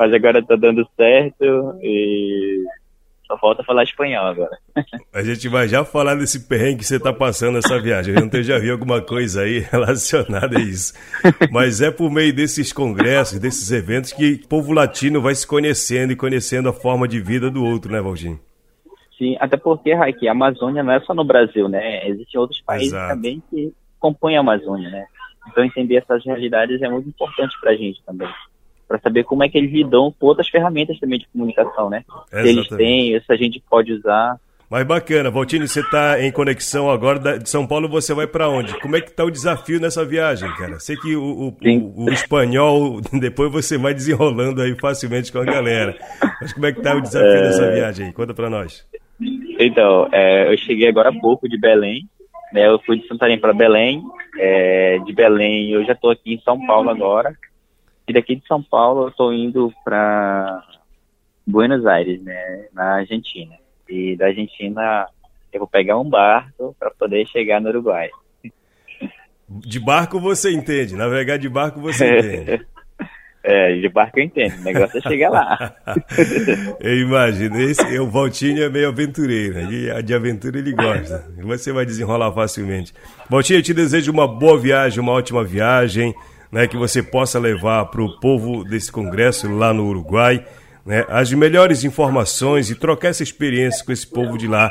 mas 0.00 0.14
agora 0.14 0.42
tá 0.42 0.56
dando 0.56 0.82
certo 0.96 1.78
e 1.82 2.64
só 3.26 3.36
falta 3.36 3.62
falar 3.62 3.82
espanhol 3.82 4.28
agora. 4.28 4.56
A 5.12 5.22
gente 5.22 5.46
vai 5.46 5.68
já 5.68 5.84
falar 5.84 6.14
desse 6.14 6.48
perrengue 6.48 6.78
que 6.78 6.86
você 6.86 6.98
tá 6.98 7.12
passando 7.12 7.58
essa 7.58 7.78
viagem. 7.78 8.14
Eu 8.14 8.42
já 8.42 8.58
vi 8.58 8.70
alguma 8.70 9.02
coisa 9.02 9.42
aí 9.42 9.58
relacionada 9.70 10.56
a 10.56 10.60
isso. 10.62 10.94
Mas 11.52 11.82
é 11.82 11.90
por 11.90 12.10
meio 12.10 12.34
desses 12.34 12.72
congressos, 12.72 13.38
desses 13.38 13.70
eventos, 13.70 14.14
que 14.14 14.40
o 14.42 14.48
povo 14.48 14.72
latino 14.72 15.20
vai 15.20 15.34
se 15.34 15.46
conhecendo 15.46 16.14
e 16.14 16.16
conhecendo 16.16 16.70
a 16.70 16.72
forma 16.72 17.06
de 17.06 17.20
vida 17.20 17.50
do 17.50 17.62
outro, 17.62 17.92
né, 17.92 18.00
Valdir? 18.00 18.38
Sim, 19.18 19.36
até 19.38 19.58
porque, 19.58 19.92
Raik, 19.92 20.26
a 20.26 20.32
Amazônia 20.32 20.82
não 20.82 20.94
é 20.94 21.00
só 21.00 21.12
no 21.12 21.24
Brasil, 21.24 21.68
né? 21.68 22.08
Existem 22.08 22.40
outros 22.40 22.62
países 22.62 22.88
Exato. 22.88 23.14
também 23.14 23.42
que 23.50 23.70
compõem 23.98 24.38
a 24.38 24.40
Amazônia, 24.40 24.88
né? 24.88 25.04
Então 25.48 25.62
entender 25.62 25.96
essas 25.96 26.24
realidades 26.24 26.80
é 26.80 26.88
muito 26.88 27.10
importante 27.10 27.54
para 27.60 27.72
a 27.72 27.76
gente 27.76 28.02
também 28.06 28.28
para 28.90 28.98
saber 28.98 29.22
como 29.22 29.44
é 29.44 29.48
que 29.48 29.56
eles 29.56 29.70
lidam 29.70 30.12
com 30.18 30.26
outras 30.26 30.48
ferramentas 30.48 30.98
também 30.98 31.20
de 31.20 31.28
comunicação, 31.28 31.88
né? 31.88 32.02
Exatamente. 32.32 32.42
Se 32.42 32.48
eles 32.48 32.68
têm, 32.68 33.20
se 33.20 33.32
a 33.32 33.36
gente 33.36 33.62
pode 33.70 33.92
usar. 33.92 34.36
Mas 34.68 34.84
bacana, 34.84 35.30
Valtini, 35.30 35.68
você 35.68 35.78
está 35.78 36.20
em 36.20 36.32
conexão 36.32 36.90
agora 36.90 37.38
de 37.38 37.48
São 37.48 37.64
Paulo, 37.64 37.88
você 37.88 38.12
vai 38.12 38.26
para 38.26 38.48
onde? 38.48 38.76
Como 38.80 38.96
é 38.96 39.00
que 39.00 39.10
está 39.10 39.24
o 39.24 39.30
desafio 39.30 39.80
nessa 39.80 40.04
viagem, 40.04 40.50
cara? 40.56 40.80
Sei 40.80 40.96
que 40.96 41.14
o, 41.14 41.22
o, 41.22 41.48
o, 41.48 42.04
o, 42.04 42.10
espanhol, 42.10 43.00
depois 43.20 43.52
você 43.52 43.78
vai 43.78 43.94
desenrolando 43.94 44.60
aí 44.60 44.74
facilmente 44.74 45.30
com 45.30 45.38
a 45.38 45.44
galera. 45.44 45.96
Mas 46.40 46.52
como 46.52 46.66
é 46.66 46.72
que 46.72 46.78
está 46.78 46.96
o 46.96 47.00
desafio 47.00 47.30
é... 47.30 47.42
dessa 47.42 47.70
viagem 47.70 48.06
aí? 48.06 48.12
Conta 48.12 48.34
para 48.34 48.50
nós. 48.50 48.84
Então, 49.56 50.08
é, 50.10 50.52
eu 50.52 50.58
cheguei 50.58 50.88
agora 50.88 51.10
há 51.10 51.20
pouco 51.20 51.48
de 51.48 51.56
Belém, 51.56 52.08
né? 52.52 52.66
Eu 52.66 52.80
fui 52.80 52.98
de 52.98 53.06
Santarém 53.06 53.38
para 53.38 53.52
Belém, 53.52 54.02
é, 54.36 54.98
de 54.98 55.12
Belém 55.12 55.70
eu 55.70 55.84
já 55.84 55.92
estou 55.92 56.10
aqui 56.10 56.34
em 56.34 56.40
São 56.40 56.64
Paulo 56.66 56.90
agora, 56.90 57.36
e 58.10 58.12
daqui 58.12 58.34
de 58.34 58.46
São 58.46 58.60
Paulo 58.60 59.04
eu 59.04 59.08
estou 59.08 59.32
indo 59.32 59.72
para 59.84 60.64
Buenos 61.46 61.86
Aires, 61.86 62.20
né, 62.20 62.66
na 62.72 62.96
Argentina. 62.96 63.54
E 63.88 64.16
da 64.16 64.26
Argentina 64.26 65.06
eu 65.52 65.60
vou 65.60 65.68
pegar 65.68 65.96
um 65.96 66.08
barco 66.08 66.74
para 66.78 66.90
poder 66.90 67.24
chegar 67.28 67.60
no 67.60 67.68
Uruguai. 67.68 68.10
De 69.48 69.78
barco 69.78 70.18
você 70.18 70.52
entende, 70.52 70.96
navegar 70.96 71.36
de 71.36 71.48
barco 71.48 71.80
você 71.80 72.18
entende. 72.18 72.66
É, 73.42 73.74
de 73.74 73.88
barco 73.88 74.18
eu 74.18 74.24
entendo, 74.24 74.60
o 74.60 74.64
negócio 74.64 74.98
é 74.98 75.00
chegar 75.00 75.30
lá. 75.30 75.74
eu 76.78 76.98
imagino, 76.98 77.58
esse, 77.58 77.98
o 77.98 78.06
Valtinho 78.06 78.62
é 78.62 78.68
meio 78.68 78.88
aventureiro, 78.88 79.66
de, 79.66 80.02
de 80.02 80.14
aventura 80.14 80.58
ele 80.58 80.74
gosta, 80.74 81.24
você 81.38 81.72
vai 81.72 81.86
desenrolar 81.86 82.30
facilmente. 82.32 82.92
Valtinho, 83.30 83.60
eu 83.60 83.62
te 83.62 83.72
desejo 83.72 84.12
uma 84.12 84.28
boa 84.28 84.58
viagem, 84.58 85.00
uma 85.00 85.12
ótima 85.12 85.42
viagem, 85.42 86.14
né, 86.50 86.66
que 86.66 86.76
você 86.76 87.02
possa 87.02 87.38
levar 87.38 87.86
para 87.86 88.02
o 88.02 88.18
povo 88.20 88.64
desse 88.64 88.90
congresso 88.90 89.48
lá 89.50 89.72
no 89.72 89.86
Uruguai 89.86 90.44
né, 90.84 91.04
as 91.08 91.32
melhores 91.32 91.84
informações 91.84 92.70
e 92.70 92.74
trocar 92.74 93.08
essa 93.08 93.22
experiência 93.22 93.84
com 93.84 93.92
esse 93.92 94.06
povo 94.06 94.36
de 94.36 94.48
lá 94.48 94.70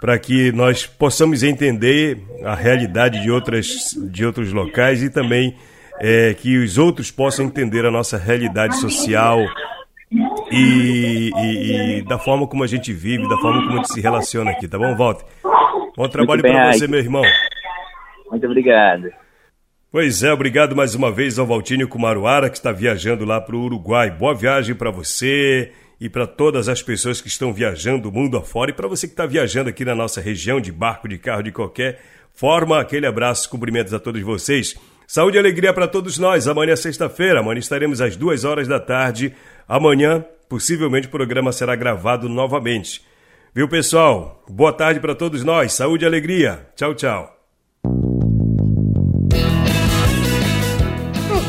para 0.00 0.18
que 0.18 0.52
nós 0.52 0.86
possamos 0.86 1.42
entender 1.42 2.18
a 2.44 2.54
realidade 2.54 3.22
de, 3.22 3.30
outras, 3.30 3.96
de 4.10 4.26
outros 4.26 4.52
locais 4.52 5.02
e 5.02 5.08
também 5.08 5.56
é, 5.98 6.34
que 6.34 6.58
os 6.58 6.76
outros 6.76 7.10
possam 7.10 7.46
entender 7.46 7.86
a 7.86 7.90
nossa 7.90 8.18
realidade 8.18 8.76
social 8.76 9.38
e, 10.50 11.30
e, 11.34 11.98
e, 11.98 12.02
da 12.02 12.18
forma 12.18 12.46
como 12.46 12.62
a 12.62 12.66
gente 12.66 12.92
vive, 12.92 13.26
da 13.28 13.38
forma 13.38 13.62
como 13.62 13.72
a 13.72 13.76
gente 13.76 13.92
se 13.92 14.00
relaciona 14.00 14.50
aqui, 14.50 14.68
tá 14.68 14.78
bom, 14.78 14.94
Walter? 14.94 15.24
Bom 15.96 16.08
trabalho 16.08 16.42
para 16.42 16.72
você, 16.72 16.86
meu 16.86 17.00
irmão. 17.00 17.22
Muito 18.30 18.46
obrigado. 18.46 19.10
Pois 19.94 20.24
é, 20.24 20.32
obrigado 20.32 20.74
mais 20.74 20.96
uma 20.96 21.08
vez 21.08 21.38
ao 21.38 21.46
Valtinho 21.46 21.86
Kumaruara, 21.86 22.50
que 22.50 22.56
está 22.56 22.72
viajando 22.72 23.24
lá 23.24 23.40
para 23.40 23.54
o 23.54 23.62
Uruguai. 23.62 24.10
Boa 24.10 24.34
viagem 24.34 24.74
para 24.74 24.90
você 24.90 25.70
e 26.00 26.08
para 26.08 26.26
todas 26.26 26.68
as 26.68 26.82
pessoas 26.82 27.20
que 27.20 27.28
estão 27.28 27.52
viajando 27.52 28.08
o 28.08 28.12
mundo 28.12 28.36
afora 28.36 28.72
e 28.72 28.74
para 28.74 28.88
você 28.88 29.06
que 29.06 29.12
está 29.12 29.24
viajando 29.24 29.70
aqui 29.70 29.84
na 29.84 29.94
nossa 29.94 30.20
região 30.20 30.60
de 30.60 30.72
barco, 30.72 31.06
de 31.06 31.16
carro, 31.16 31.44
de 31.44 31.52
qualquer 31.52 32.02
forma. 32.32 32.80
Aquele 32.80 33.06
abraço, 33.06 33.48
cumprimentos 33.48 33.94
a 33.94 34.00
todos 34.00 34.20
vocês. 34.20 34.74
Saúde 35.06 35.36
e 35.36 35.38
alegria 35.38 35.72
para 35.72 35.86
todos 35.86 36.18
nós. 36.18 36.48
Amanhã 36.48 36.72
é 36.72 36.76
sexta-feira, 36.76 37.38
amanhã 37.38 37.60
estaremos 37.60 38.00
às 38.00 38.16
duas 38.16 38.42
horas 38.42 38.66
da 38.66 38.80
tarde. 38.80 39.32
Amanhã, 39.68 40.24
possivelmente, 40.48 41.06
o 41.06 41.10
programa 41.10 41.52
será 41.52 41.76
gravado 41.76 42.28
novamente. 42.28 43.00
Viu, 43.54 43.68
pessoal? 43.68 44.42
Boa 44.48 44.72
tarde 44.72 44.98
para 44.98 45.14
todos 45.14 45.44
nós. 45.44 45.72
Saúde 45.72 46.04
e 46.04 46.08
alegria. 46.08 46.66
Tchau, 46.74 46.96
tchau. 46.96 47.33